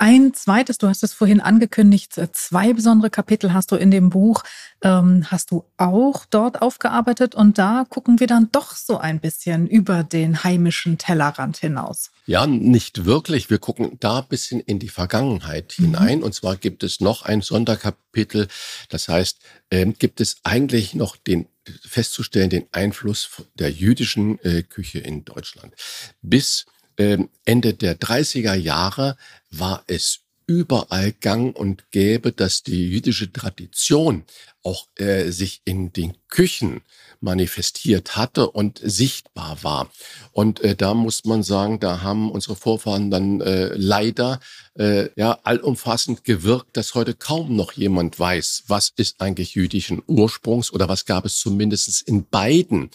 Ein 0.01 0.33
zweites, 0.33 0.79
du 0.79 0.87
hast 0.87 1.03
es 1.03 1.13
vorhin 1.13 1.41
angekündigt, 1.41 2.13
zwei 2.31 2.73
besondere 2.73 3.11
Kapitel 3.11 3.53
hast 3.53 3.73
du 3.73 3.77
in 3.77 3.91
dem 3.91 4.11
Buch, 4.11 4.45
ähm, 4.81 5.27
hast 5.29 5.51
du 5.51 5.65
auch 5.77 6.25
dort 6.25 6.63
aufgearbeitet 6.63 7.35
und 7.35 7.59
da 7.59 7.85
gucken 7.89 8.21
wir 8.21 8.29
dann 8.29 8.49
doch 8.53 8.77
so 8.77 8.99
ein 8.99 9.19
bisschen 9.19 9.67
über 9.67 10.05
den 10.05 10.45
heimischen 10.45 10.99
Tellerrand 10.99 11.57
hinaus. 11.57 12.13
Ja, 12.27 12.47
nicht 12.47 13.07
wirklich. 13.07 13.51
Wir 13.51 13.59
gucken 13.59 13.97
da 13.99 14.21
ein 14.21 14.29
bisschen 14.29 14.61
in 14.61 14.79
die 14.79 14.89
Vergangenheit 14.89 15.75
mhm. 15.79 15.85
hinein 15.87 16.23
und 16.23 16.33
zwar 16.33 16.55
gibt 16.55 16.85
es 16.85 17.01
noch 17.01 17.23
ein 17.23 17.43
Sonderkapitel, 17.43 18.47
das 18.91 19.09
heißt, 19.09 19.41
ähm, 19.73 19.95
gibt 19.99 20.21
es 20.21 20.37
eigentlich 20.45 20.95
noch 20.95 21.17
den 21.17 21.49
festzustellen, 21.85 22.51
den 22.51 22.67
Einfluss 22.71 23.29
der 23.55 23.73
jüdischen 23.73 24.39
äh, 24.45 24.63
Küche 24.63 25.01
in 25.01 25.25
Deutschland. 25.25 25.75
Bis 26.23 26.67
Ende 26.99 27.75
der 27.75 27.99
30er 27.99 28.55
Jahre 28.55 29.17
war 29.51 29.85
es 29.87 30.21
überall 30.49 31.13
gang 31.13 31.55
und 31.55 31.91
gäbe, 31.91 32.33
dass 32.33 32.63
die 32.63 32.89
jüdische 32.89 33.31
Tradition 33.31 34.25
auch 34.65 34.89
äh, 34.97 35.31
sich 35.31 35.61
in 35.65 35.93
den 35.93 36.17
Küchen 36.29 36.81
manifestiert 37.21 38.17
hatte 38.17 38.51
und 38.51 38.81
sichtbar 38.83 39.63
war. 39.63 39.91
Und 40.33 40.61
äh, 40.61 40.75
da 40.75 40.95
muss 40.95 41.25
man 41.25 41.43
sagen, 41.43 41.81
da 41.81 42.01
haben 42.01 42.31
unsere 42.31 42.57
Vorfahren 42.57 43.11
dann 43.11 43.41
äh, 43.43 43.73
leider 43.75 44.41
äh, 44.79 45.11
ja 45.17 45.39
allumfassend 45.43 46.25
gewirkt, 46.25 46.77
dass 46.77 46.95
heute 46.95 47.15
kaum 47.15 47.55
noch 47.55 47.73
jemand 47.73 48.19
weiß, 48.19 48.65
was 48.69 48.93
ist 48.97 49.21
eigentlich 49.21 49.55
jüdischen 49.55 50.03
Ursprungs 50.07 50.73
oder 50.73 50.89
was 50.89 51.05
gab 51.05 51.27
es 51.27 51.39
zumindest 51.39 52.03
in 52.03 52.27
beiden 52.27 52.91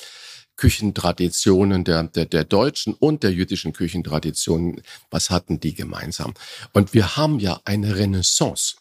Küchentraditionen 0.55 1.83
der, 1.83 2.03
der, 2.03 2.25
der 2.25 2.43
deutschen 2.43 2.93
und 2.93 3.23
der 3.23 3.31
jüdischen 3.31 3.73
Küchentraditionen, 3.73 4.81
was 5.09 5.29
hatten 5.29 5.59
die 5.59 5.73
gemeinsam? 5.73 6.33
Und 6.73 6.93
wir 6.93 7.17
haben 7.17 7.39
ja 7.39 7.59
eine 7.65 7.95
Renaissance 7.95 8.75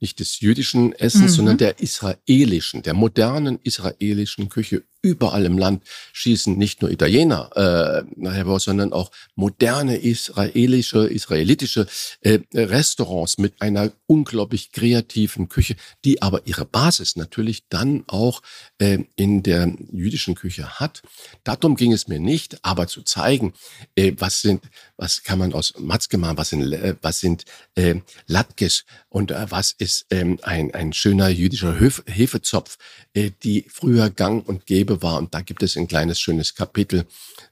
nicht 0.00 0.20
des 0.20 0.40
jüdischen 0.40 0.92
Essens, 0.92 1.32
mhm. 1.32 1.36
sondern 1.36 1.58
der 1.58 1.80
israelischen, 1.80 2.82
der 2.82 2.94
modernen 2.94 3.58
israelischen 3.62 4.48
Küche 4.48 4.84
überall 5.02 5.44
im 5.44 5.58
Land 5.58 5.84
schießen 6.12 6.56
nicht 6.56 6.82
nur 6.82 6.90
Italiener 6.90 7.50
äh, 7.54 8.28
hervor, 8.28 8.60
sondern 8.60 8.92
auch 8.92 9.10
moderne 9.34 9.96
israelische, 9.96 11.06
israelitische 11.06 11.86
äh, 12.20 12.40
Restaurants 12.54 13.38
mit 13.38 13.60
einer 13.60 13.92
unglaublich 14.06 14.72
kreativen 14.72 15.48
Küche, 15.48 15.76
die 16.04 16.20
aber 16.22 16.46
ihre 16.46 16.64
Basis 16.64 17.16
natürlich 17.16 17.68
dann 17.68 18.04
auch 18.08 18.42
äh, 18.78 18.98
in 19.16 19.42
der 19.42 19.72
jüdischen 19.92 20.34
Küche 20.34 20.80
hat. 20.80 21.02
Darum 21.44 21.76
ging 21.76 21.92
es 21.92 22.08
mir 22.08 22.18
nicht, 22.18 22.64
aber 22.64 22.88
zu 22.88 23.02
zeigen, 23.02 23.52
äh, 23.94 24.12
was 24.18 24.40
sind, 24.40 24.64
was 24.96 25.22
kann 25.22 25.38
man 25.38 25.52
aus 25.52 25.74
Matzke 25.78 26.18
machen, 26.18 26.38
was 26.38 26.50
sind, 26.50 26.72
äh, 26.72 26.96
was 27.02 27.20
sind 27.20 27.44
äh, 27.76 27.96
Latkes 28.26 28.84
und 29.08 29.30
äh, 29.30 29.46
was 29.50 29.72
ist 29.72 30.06
ähm, 30.10 30.38
ein, 30.42 30.74
ein 30.74 30.92
schöner 30.92 31.28
jüdischer 31.28 31.78
Hef 31.78 32.02
Hefezopf, 32.06 32.78
äh, 33.14 33.30
die 33.42 33.66
früher 33.68 34.10
gang 34.10 34.46
und 34.46 34.66
gäbe 34.66 34.87
war. 35.02 35.18
Und 35.18 35.34
da 35.34 35.40
gibt 35.40 35.62
es 35.62 35.76
ein 35.76 35.88
kleines, 35.88 36.20
schönes 36.20 36.54
Kapitel 36.54 37.06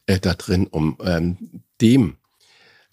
äh, 0.07 0.19
da 0.19 0.35
drin, 0.35 0.67
um 0.67 0.99
ähm, 1.03 1.63
dem 1.81 2.17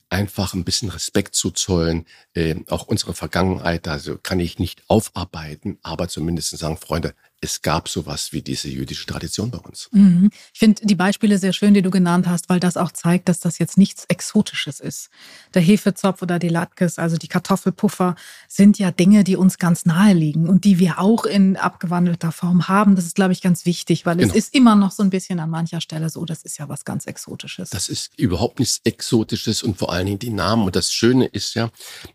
einfach 0.10 0.54
ein 0.54 0.64
bisschen 0.64 0.90
Respekt 0.90 1.36
zu 1.36 1.52
zollen. 1.52 2.06
Äh, 2.34 2.56
auch 2.70 2.88
unsere 2.88 3.14
Vergangenheit, 3.14 3.88
also 3.88 4.18
kann 4.18 4.40
ich 4.40 4.60
nicht 4.60 4.84
aufarbeiten, 4.88 5.80
aber 5.82 6.08
zumindest 6.08 6.56
sagen, 6.58 6.78
Freunde, 6.78 7.16
es 7.44 7.62
gab 7.62 7.90
sowas 7.90 8.32
wie 8.32 8.42
diese 8.42 8.70
jüdische 8.70 9.06
Tradition 9.06 9.52
bei 9.52 9.58
uns. 9.58 9.90
Mhm. 9.92 10.30
Ich 10.54 10.60
finde 10.60 10.86
die 10.86 10.96
Beispiele 10.96 11.38
sehr 11.38 11.52
schön, 11.52 11.74
die 11.74 11.82
du 11.82 11.90
genannt 11.90 12.28
hast, 12.28 12.48
weil 12.50 12.60
das 12.60 12.78
auch 12.78 12.92
zeigt, 12.92 13.28
dass 13.28 13.42
das 13.42 13.60
jetzt 13.60 13.78
nichts 13.78 14.06
Exotisches 14.06 14.80
ist. 14.80 15.10
Der 15.54 15.62
Hefezopf 15.62 16.22
oder 16.22 16.40
die 16.40 16.48
Latkes, 16.48 17.00
also 17.00 17.18
die 17.18 17.28
Kartoffelpuffer, 17.28 18.16
sind 18.48 18.80
ja 18.80 18.92
Dinge, 18.92 19.26
die 19.26 19.36
uns 19.36 19.58
ganz 19.58 19.86
nahe 19.86 20.14
liegen 20.14 20.48
und 20.48 20.64
die 20.64 20.80
wir 20.80 21.00
auch 21.00 21.26
in 21.26 21.58
abgewandelter 21.58 22.32
Form 22.32 22.70
haben. 22.70 22.96
Das 22.96 23.06
ist, 23.06 23.16
glaube 23.16 23.34
ich, 23.34 23.42
ganz 23.42 23.66
wichtig, 23.66 24.06
weil 24.06 24.18
genau. 24.18 24.30
es 24.30 24.36
ist 24.36 24.54
immer 24.54 24.76
noch 24.76 24.92
so 24.92 25.04
ein 25.04 25.10
bisschen 25.10 25.40
an 25.40 25.50
mancher 25.50 25.82
Stelle 25.82 26.10
so, 26.10 26.24
das 26.24 26.44
ist 26.44 26.58
ja 26.60 26.70
was 26.70 26.86
ganz 26.86 27.06
Exotisches. 27.06 27.72
Das 27.72 27.90
ist 27.90 28.12
überhaupt 28.18 28.60
nichts 28.60 28.80
Exotisches 28.86 29.64
und 29.64 29.78
vor 29.78 29.92
allen 29.92 30.06
Dingen 30.06 30.20
die 30.20 30.30
Namen. 30.30 30.66
Und 30.66 30.76
das 30.78 30.94
Schöne 30.94 31.26
ist 31.26 31.56
ja, 31.56 31.70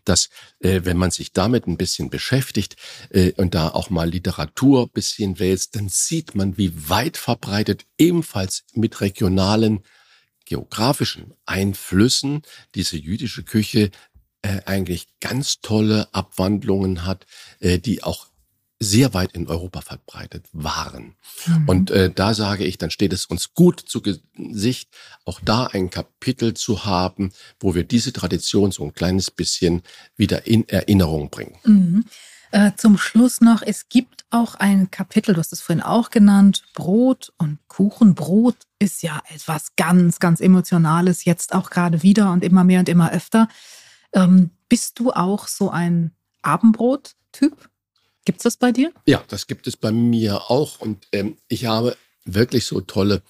dass 0.05 0.29
äh, 0.59 0.81
wenn 0.85 0.97
man 0.97 1.11
sich 1.11 1.33
damit 1.33 1.67
ein 1.67 1.77
bisschen 1.77 2.09
beschäftigt 2.09 2.77
äh, 3.11 3.33
und 3.33 3.53
da 3.53 3.69
auch 3.69 3.91
mal 3.91 4.09
Literatur 4.09 4.87
bisschen 4.87 5.18
bisschen 5.19 5.39
wälzt, 5.39 5.75
dann 5.75 5.89
sieht 5.89 6.35
man, 6.35 6.57
wie 6.57 6.89
weit 6.89 7.17
verbreitet 7.17 7.85
ebenfalls 7.97 8.63
mit 8.73 9.01
regionalen 9.01 9.81
geografischen 10.45 11.33
Einflüssen 11.45 12.41
diese 12.73 12.97
jüdische 12.97 13.43
Küche 13.43 13.91
äh, 14.41 14.61
eigentlich 14.65 15.07
ganz 15.19 15.59
tolle 15.61 16.07
Abwandlungen 16.13 17.05
hat, 17.05 17.25
äh, 17.59 17.79
die 17.79 18.01
auch 18.01 18.27
sehr 18.81 19.13
weit 19.13 19.33
in 19.33 19.47
Europa 19.47 19.81
verbreitet 19.81 20.45
waren. 20.53 21.17
Mhm. 21.45 21.69
Und 21.69 21.91
äh, 21.91 22.09
da 22.09 22.33
sage 22.33 22.63
ich, 22.63 22.77
dann 22.77 22.91
steht 22.91 23.11
es 23.11 23.25
uns 23.25 23.53
gut 23.53 23.81
zu 23.81 24.01
Gesicht, 24.01 24.89
auch 25.25 25.41
da 25.43 25.65
ein 25.65 25.89
Kapitel 25.89 26.53
zu 26.53 26.85
haben, 26.85 27.33
wo 27.59 27.75
wir 27.75 27.83
diese 27.83 28.13
Tradition 28.13 28.71
so 28.71 28.85
ein 28.85 28.93
kleines 28.93 29.31
bisschen 29.31 29.81
wieder 30.15 30.47
in 30.47 30.67
Erinnerung 30.69 31.29
bringen. 31.29 31.57
Mhm. 31.65 32.05
Äh, 32.51 32.71
zum 32.77 32.97
Schluss 32.97 33.41
noch, 33.41 33.61
es 33.61 33.89
gibt 33.89 34.25
auch 34.31 34.55
ein 34.55 34.89
Kapitel, 34.89 35.33
du 35.33 35.39
hast 35.39 35.53
es 35.53 35.61
vorhin 35.61 35.83
auch 35.83 36.09
genannt, 36.09 36.63
Brot 36.73 37.31
und 37.37 37.59
Kuchen. 37.67 38.15
Brot 38.15 38.55
ist 38.79 39.03
ja 39.03 39.21
etwas 39.33 39.75
ganz, 39.75 40.19
ganz 40.19 40.41
Emotionales, 40.41 41.25
jetzt 41.25 41.53
auch 41.53 41.69
gerade 41.69 42.01
wieder 42.01 42.31
und 42.31 42.43
immer 42.43 42.63
mehr 42.63 42.79
und 42.79 42.89
immer 42.89 43.11
öfter. 43.11 43.47
Ähm, 44.13 44.51
bist 44.67 44.99
du 44.99 45.11
auch 45.11 45.47
so 45.47 45.69
ein 45.69 46.11
Abendbrot-Typ? 46.41 47.69
Gibt 48.25 48.39
es 48.39 48.43
das 48.43 48.57
bei 48.57 48.71
dir? 48.71 48.91
Ja, 49.05 49.23
das 49.27 49.47
gibt 49.47 49.67
es 49.67 49.77
bei 49.77 49.91
mir 49.91 50.49
auch. 50.49 50.79
Und 50.79 51.07
ähm, 51.11 51.37
ich 51.47 51.65
habe 51.65 51.95
wirklich 52.25 52.65
so 52.65 52.81
tolle 52.81 53.21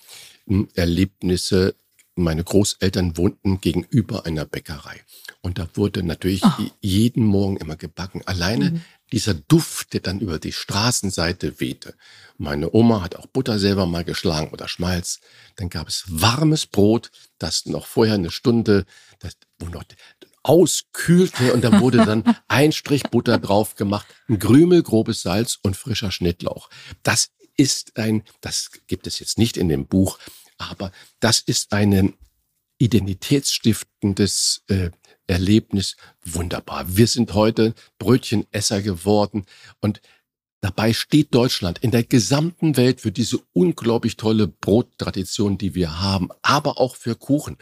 ähm, 0.47 0.67
Erlebnisse. 0.75 1.75
Meine 2.23 2.43
Großeltern 2.43 3.17
wohnten 3.17 3.61
gegenüber 3.61 4.25
einer 4.25 4.45
Bäckerei. 4.45 5.01
Und 5.41 5.57
da 5.57 5.67
wurde 5.73 6.03
natürlich 6.03 6.43
oh. 6.43 6.51
jeden 6.81 7.25
Morgen 7.25 7.57
immer 7.57 7.75
gebacken. 7.75 8.21
Alleine 8.25 8.71
mhm 8.71 8.81
dieser 9.11 9.33
Duft, 9.33 9.93
der 9.93 10.01
dann 10.01 10.19
über 10.19 10.39
die 10.39 10.51
Straßenseite 10.51 11.59
wehte. 11.59 11.95
Meine 12.37 12.73
Oma 12.73 13.01
hat 13.01 13.15
auch 13.15 13.25
Butter 13.27 13.59
selber 13.59 13.85
mal 13.85 14.03
geschlagen 14.03 14.51
oder 14.51 14.67
Schmalz. 14.67 15.19
Dann 15.55 15.69
gab 15.69 15.87
es 15.87 16.03
warmes 16.07 16.65
Brot, 16.65 17.11
das 17.37 17.65
noch 17.65 17.85
vorher 17.85 18.15
eine 18.15 18.31
Stunde, 18.31 18.85
das, 19.19 19.33
wo 19.57 19.67
noch 19.67 19.83
auskühlte 20.43 21.53
und 21.53 21.63
da 21.63 21.81
wurde 21.81 21.97
dann 22.05 22.23
ein 22.47 22.71
Strich 22.71 23.03
Butter 23.03 23.39
drauf 23.39 23.75
gemacht, 23.75 24.07
ein 24.29 24.39
Krümel 24.39 24.83
grobes 24.83 25.21
Salz 25.21 25.59
und 25.61 25.75
frischer 25.75 26.11
Schnittlauch. 26.11 26.69
Das 27.03 27.31
ist 27.57 27.97
ein, 27.97 28.23
das 28.39 28.71
gibt 28.87 29.05
es 29.05 29.19
jetzt 29.19 29.37
nicht 29.37 29.57
in 29.57 29.67
dem 29.67 29.85
Buch, 29.85 30.17
aber 30.59 30.91
das 31.19 31.39
ist 31.39 31.73
ein 31.73 32.13
identitätsstiftendes 32.77 34.63
äh, 34.67 34.91
Erlebnis 35.27 35.95
wunderbar. 36.23 36.85
Wir 36.95 37.07
sind 37.07 37.33
heute 37.33 37.73
Brötchenesser 37.97 38.81
geworden 38.81 39.45
und 39.79 40.01
dabei 40.61 40.93
steht 40.93 41.33
Deutschland 41.33 41.79
in 41.79 41.91
der 41.91 42.03
gesamten 42.03 42.77
Welt 42.77 43.01
für 43.01 43.11
diese 43.11 43.39
unglaublich 43.53 44.17
tolle 44.17 44.47
Brottradition, 44.47 45.57
die 45.57 45.75
wir 45.75 45.99
haben, 45.99 46.29
aber 46.41 46.79
auch 46.79 46.95
für 46.95 47.15
Kuchen. 47.15 47.57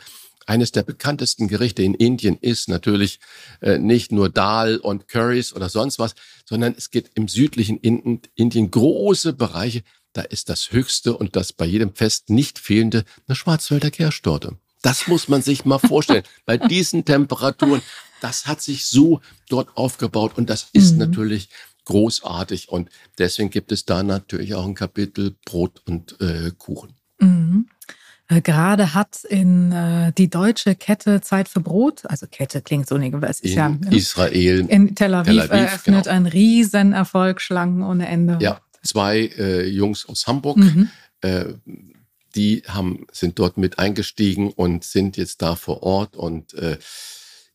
Eines 0.45 0.71
der 0.71 0.83
bekanntesten 0.83 1.49
Gerichte 1.49 1.83
in 1.83 1.93
Indien 1.93 2.38
ist 2.39 2.69
natürlich 2.69 3.19
äh, 3.60 3.77
nicht 3.79 4.13
nur 4.13 4.29
Dal 4.29 4.77
und 4.77 5.10
Curries 5.10 5.51
oder 5.53 5.67
sonst 5.67 5.99
was, 5.99 6.15
sondern 6.45 6.73
es 6.77 6.89
geht 6.89 7.12
im 7.15 7.27
südlichen 7.27 7.77
Indien 7.79 8.71
große 8.71 9.33
Bereiche. 9.33 9.83
Da 10.17 10.23
ist 10.23 10.49
das 10.49 10.71
höchste 10.71 11.15
und 11.15 11.36
das 11.36 11.53
bei 11.53 11.67
jedem 11.67 11.93
Fest 11.93 12.32
nicht 12.32 12.58
fehlende 12.58 13.03
eine 13.27 13.36
Schwarzwälder 13.36 13.91
Kirschtorte. 13.91 14.58
Das 14.82 15.06
muss 15.06 15.27
man 15.27 15.43
sich 15.43 15.63
mal 15.63 15.77
vorstellen. 15.77 16.23
Bei 16.47 16.58
diesen 16.58 17.06
Temperaturen, 17.06 17.84
das 18.19 18.47
hat 18.47 18.60
sich 18.60 18.88
so 18.88 19.21
dort 19.47 19.77
aufgebaut 19.77 20.36
und 20.36 20.49
das 20.49 20.69
ist 20.73 20.93
mhm. 20.93 20.97
natürlich 20.97 21.49
großartig 21.86 22.69
und 22.69 22.89
deswegen 23.19 23.51
gibt 23.51 23.71
es 23.71 23.86
da 23.86 24.01
natürlich 24.01 24.56
auch 24.56 24.65
ein 24.65 24.73
Kapitel 24.73 25.36
Brot 25.45 25.84
und 25.86 26.19
äh, 26.19 26.49
Kuchen. 26.58 26.95
Mhm. 27.19 27.67
Äh, 28.27 28.41
gerade 28.41 28.95
hat 28.95 29.23
in 29.23 29.71
äh, 29.71 30.13
die 30.13 30.32
deutsche 30.32 30.73
Kette 30.73 31.21
Zeit 31.21 31.47
für 31.47 31.62
Brot, 31.62 32.06
also 32.06 32.25
Kette 32.25 32.63
klingt 32.63 32.88
so 32.88 32.97
nicht, 32.97 33.13
aber 33.13 33.30
es 33.30 33.39
ist 33.39 33.51
in 33.51 33.58
ja 33.58 33.77
Israel, 33.91 34.65
in 34.67 34.95
Tel 34.95 35.13
Aviv, 35.13 35.27
Tel 35.27 35.39
Aviv 35.41 35.51
eröffnet 35.51 36.03
genau. 36.06 36.15
ein 36.15 36.25
Riesenerfolg, 36.25 37.39
Schlangen 37.39 37.84
ohne 37.84 38.08
Ende. 38.08 38.39
Ja, 38.41 38.60
zwei 38.88 39.32
äh, 39.38 39.67
Jungs 39.67 40.08
aus 40.08 40.28
Hamburg. 40.28 40.58
Mhm. 40.58 40.89
Äh, 41.21 41.45
die 42.36 42.63
haben, 42.67 43.08
sind 43.12 43.39
dort 43.39 43.58
mit 43.58 43.80
eingestiegen 43.80 44.52
und 44.52 44.84
sind 44.84 45.17
jetzt 45.17 45.41
da 45.41 45.56
vor 45.56 45.84
Ort 45.84 46.15
und 46.15 46.54
äh, 46.54 46.78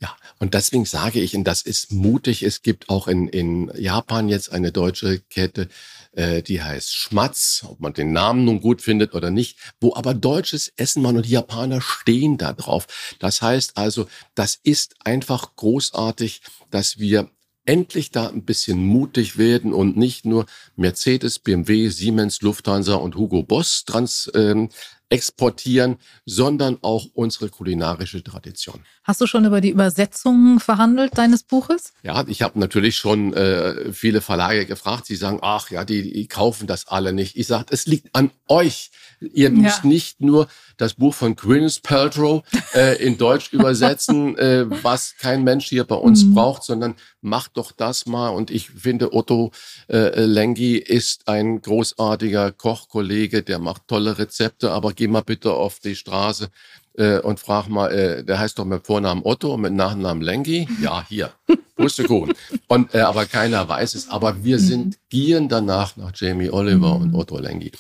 ja, 0.02 0.16
und 0.40 0.54
deswegen 0.54 0.84
sage 0.84 1.20
ich, 1.20 1.36
und 1.36 1.44
das 1.44 1.62
ist 1.62 1.92
mutig, 1.92 2.42
es 2.42 2.62
gibt 2.62 2.88
auch 2.88 3.06
in, 3.06 3.28
in 3.28 3.70
Japan 3.76 4.28
jetzt 4.28 4.50
eine 4.50 4.72
deutsche 4.72 5.20
Kette, 5.30 5.68
äh, 6.10 6.42
die 6.42 6.60
heißt 6.60 6.92
Schmatz, 6.92 7.64
ob 7.68 7.78
man 7.78 7.92
den 7.92 8.10
Namen 8.10 8.44
nun 8.44 8.60
gut 8.60 8.82
findet 8.82 9.14
oder 9.14 9.30
nicht, 9.30 9.58
wo 9.80 9.94
aber 9.94 10.12
deutsches 10.12 10.72
Essen 10.76 11.02
man 11.02 11.16
und 11.16 11.26
die 11.26 11.30
Japaner 11.30 11.80
stehen 11.80 12.36
da 12.36 12.52
drauf. 12.52 13.14
Das 13.20 13.42
heißt 13.42 13.76
also, 13.76 14.08
das 14.34 14.58
ist 14.64 14.96
einfach 15.04 15.54
großartig, 15.54 16.42
dass 16.70 16.98
wir 16.98 17.30
endlich 17.64 18.10
da 18.10 18.28
ein 18.28 18.44
bisschen 18.44 18.84
mutig 18.84 19.38
werden 19.38 19.72
und 19.72 19.96
nicht 19.96 20.24
nur 20.24 20.46
Mercedes, 20.76 21.38
BMW, 21.38 21.88
Siemens, 21.88 22.40
Lufthansa 22.42 22.94
und 22.94 23.16
Hugo 23.16 23.42
Boss 23.42 23.84
trans, 23.84 24.30
ähm, 24.34 24.68
exportieren, 25.12 25.98
sondern 26.24 26.78
auch 26.80 27.06
unsere 27.12 27.50
kulinarische 27.50 28.24
Tradition. 28.24 28.80
Hast 29.04 29.20
du 29.20 29.26
schon 29.26 29.44
über 29.44 29.60
die 29.60 29.68
Übersetzung 29.68 30.58
verhandelt 30.58 31.18
deines 31.18 31.42
Buches? 31.42 31.92
Ja, 32.02 32.24
ich 32.26 32.40
habe 32.40 32.58
natürlich 32.58 32.96
schon 32.96 33.34
äh, 33.34 33.92
viele 33.92 34.22
Verlage 34.22 34.64
gefragt. 34.64 35.04
Sie 35.04 35.16
sagen, 35.16 35.40
ach 35.42 35.70
ja, 35.70 35.84
die, 35.84 36.12
die 36.12 36.28
kaufen 36.28 36.66
das 36.66 36.88
alle 36.88 37.12
nicht. 37.12 37.36
Ich 37.36 37.46
sage, 37.46 37.66
es 37.70 37.86
liegt 37.86 38.14
an 38.14 38.30
euch. 38.48 38.90
Ihr 39.20 39.50
müsst 39.50 39.84
ja. 39.84 39.90
nicht 39.90 40.20
nur 40.22 40.48
das 40.78 40.94
Buch 40.94 41.14
von 41.14 41.36
Gwyneth 41.36 41.82
Paltrow 41.82 42.42
äh, 42.74 42.96
in 43.04 43.18
Deutsch 43.18 43.48
übersetzen, 43.52 44.36
äh, 44.38 44.64
was 44.82 45.14
kein 45.18 45.44
Mensch 45.44 45.66
hier 45.66 45.84
bei 45.84 45.94
uns 45.94 46.24
mhm. 46.24 46.34
braucht, 46.34 46.64
sondern 46.64 46.94
macht 47.20 47.56
doch 47.56 47.72
das 47.72 48.06
mal. 48.06 48.30
Und 48.30 48.50
ich 48.50 48.70
finde, 48.70 49.12
Otto 49.12 49.52
äh, 49.88 50.24
Lengi 50.24 50.76
ist 50.76 51.28
ein 51.28 51.60
großartiger 51.60 52.52
Kochkollege, 52.52 53.42
der 53.42 53.58
macht 53.58 53.88
tolle 53.88 54.18
Rezepte, 54.18 54.72
aber 54.72 54.92
geh 55.02 55.08
mal 55.08 55.22
bitte 55.22 55.52
auf 55.52 55.80
die 55.80 55.96
Straße 55.96 56.48
äh, 56.96 57.18
und 57.18 57.40
frag 57.40 57.66
mal, 57.68 57.92
äh, 57.92 58.24
der 58.24 58.38
heißt 58.38 58.56
doch 58.56 58.64
mit 58.64 58.86
Vornamen 58.86 59.22
Otto 59.24 59.54
und 59.54 59.62
mit 59.62 59.72
Nachnamen 59.72 60.22
Lengi? 60.22 60.68
Ja, 60.80 61.04
hier. 61.08 61.32
Pustekuchen. 61.74 62.34
Und, 62.68 62.94
äh, 62.94 63.00
aber 63.00 63.26
keiner 63.26 63.68
weiß 63.68 63.96
es. 63.96 64.08
Aber 64.08 64.44
wir 64.44 64.58
mhm. 64.58 64.62
sind 64.62 64.98
gieren 65.08 65.48
danach 65.48 65.96
nach 65.96 66.12
Jamie 66.14 66.50
Oliver 66.50 66.94
mhm. 66.98 67.02
und 67.02 67.14
Otto 67.16 67.38
Lengi. 67.40 67.72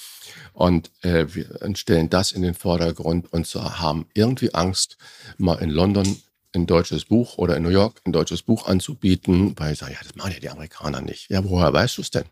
Und 0.52 0.90
äh, 1.02 1.26
wir 1.32 1.46
stellen 1.76 2.10
das 2.10 2.32
in 2.32 2.42
den 2.42 2.54
Vordergrund 2.54 3.32
und 3.32 3.46
so 3.46 3.62
haben 3.62 4.06
irgendwie 4.14 4.52
Angst, 4.52 4.98
mal 5.38 5.58
in 5.60 5.70
London 5.70 6.20
ein 6.54 6.66
deutsches 6.66 7.04
Buch 7.04 7.38
oder 7.38 7.56
in 7.56 7.62
New 7.62 7.70
York 7.70 8.00
ein 8.04 8.12
deutsches 8.12 8.42
Buch 8.42 8.66
anzubieten, 8.66 9.54
weil 9.58 9.74
ich 9.74 9.78
sage, 9.78 9.92
ja, 9.92 9.98
das 10.02 10.16
machen 10.16 10.32
ja 10.32 10.40
die 10.40 10.50
Amerikaner 10.50 11.00
nicht. 11.00 11.30
Ja, 11.30 11.44
woher 11.44 11.72
weißt 11.72 11.98
du 11.98 12.02
es 12.02 12.10
denn? 12.10 12.24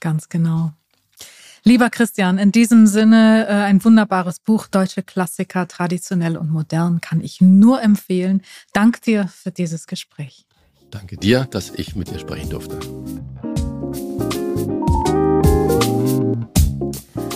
Ganz 0.00 0.28
genau. 0.28 0.72
Lieber 1.68 1.90
Christian, 1.90 2.38
in 2.38 2.50
diesem 2.50 2.86
Sinne 2.86 3.46
äh, 3.46 3.52
ein 3.52 3.84
wunderbares 3.84 4.40
Buch, 4.40 4.68
Deutsche 4.68 5.02
Klassiker, 5.02 5.68
traditionell 5.68 6.38
und 6.38 6.50
modern, 6.50 7.02
kann 7.02 7.20
ich 7.20 7.42
nur 7.42 7.82
empfehlen. 7.82 8.40
Dank 8.72 9.02
dir 9.02 9.28
für 9.28 9.50
dieses 9.50 9.86
Gespräch. 9.86 10.46
Danke 10.90 11.18
dir, 11.18 11.46
dass 11.50 11.68
ich 11.68 11.94
mit 11.94 12.10
dir 12.10 12.20
sprechen 12.20 12.48
durfte. 12.48 12.78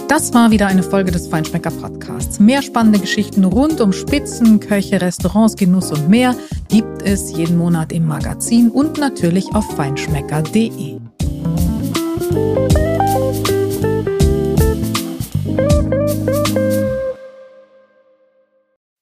Das 0.09 0.33
war 0.33 0.51
wieder 0.51 0.67
eine 0.67 0.83
Folge 0.83 1.11
des 1.11 1.27
Feinschmecker 1.27 1.71
Podcasts. 1.71 2.41
Mehr 2.41 2.63
spannende 2.63 3.01
Geschichten 3.01 3.45
rund 3.45 3.83
um 3.83 3.93
Spitzen, 3.93 4.61
Köche, 4.61 4.99
Restaurants, 4.99 5.57
Genuss 5.57 5.93
und 5.93 6.09
mehr 6.09 6.35
gibt 6.71 7.03
es 7.03 7.37
jeden 7.37 7.59
Monat 7.59 7.93
im 7.93 8.07
Magazin 8.07 8.71
und 8.71 8.97
natürlich 8.97 9.55
auf 9.55 9.77
feinschmecker.de. 9.77 11.01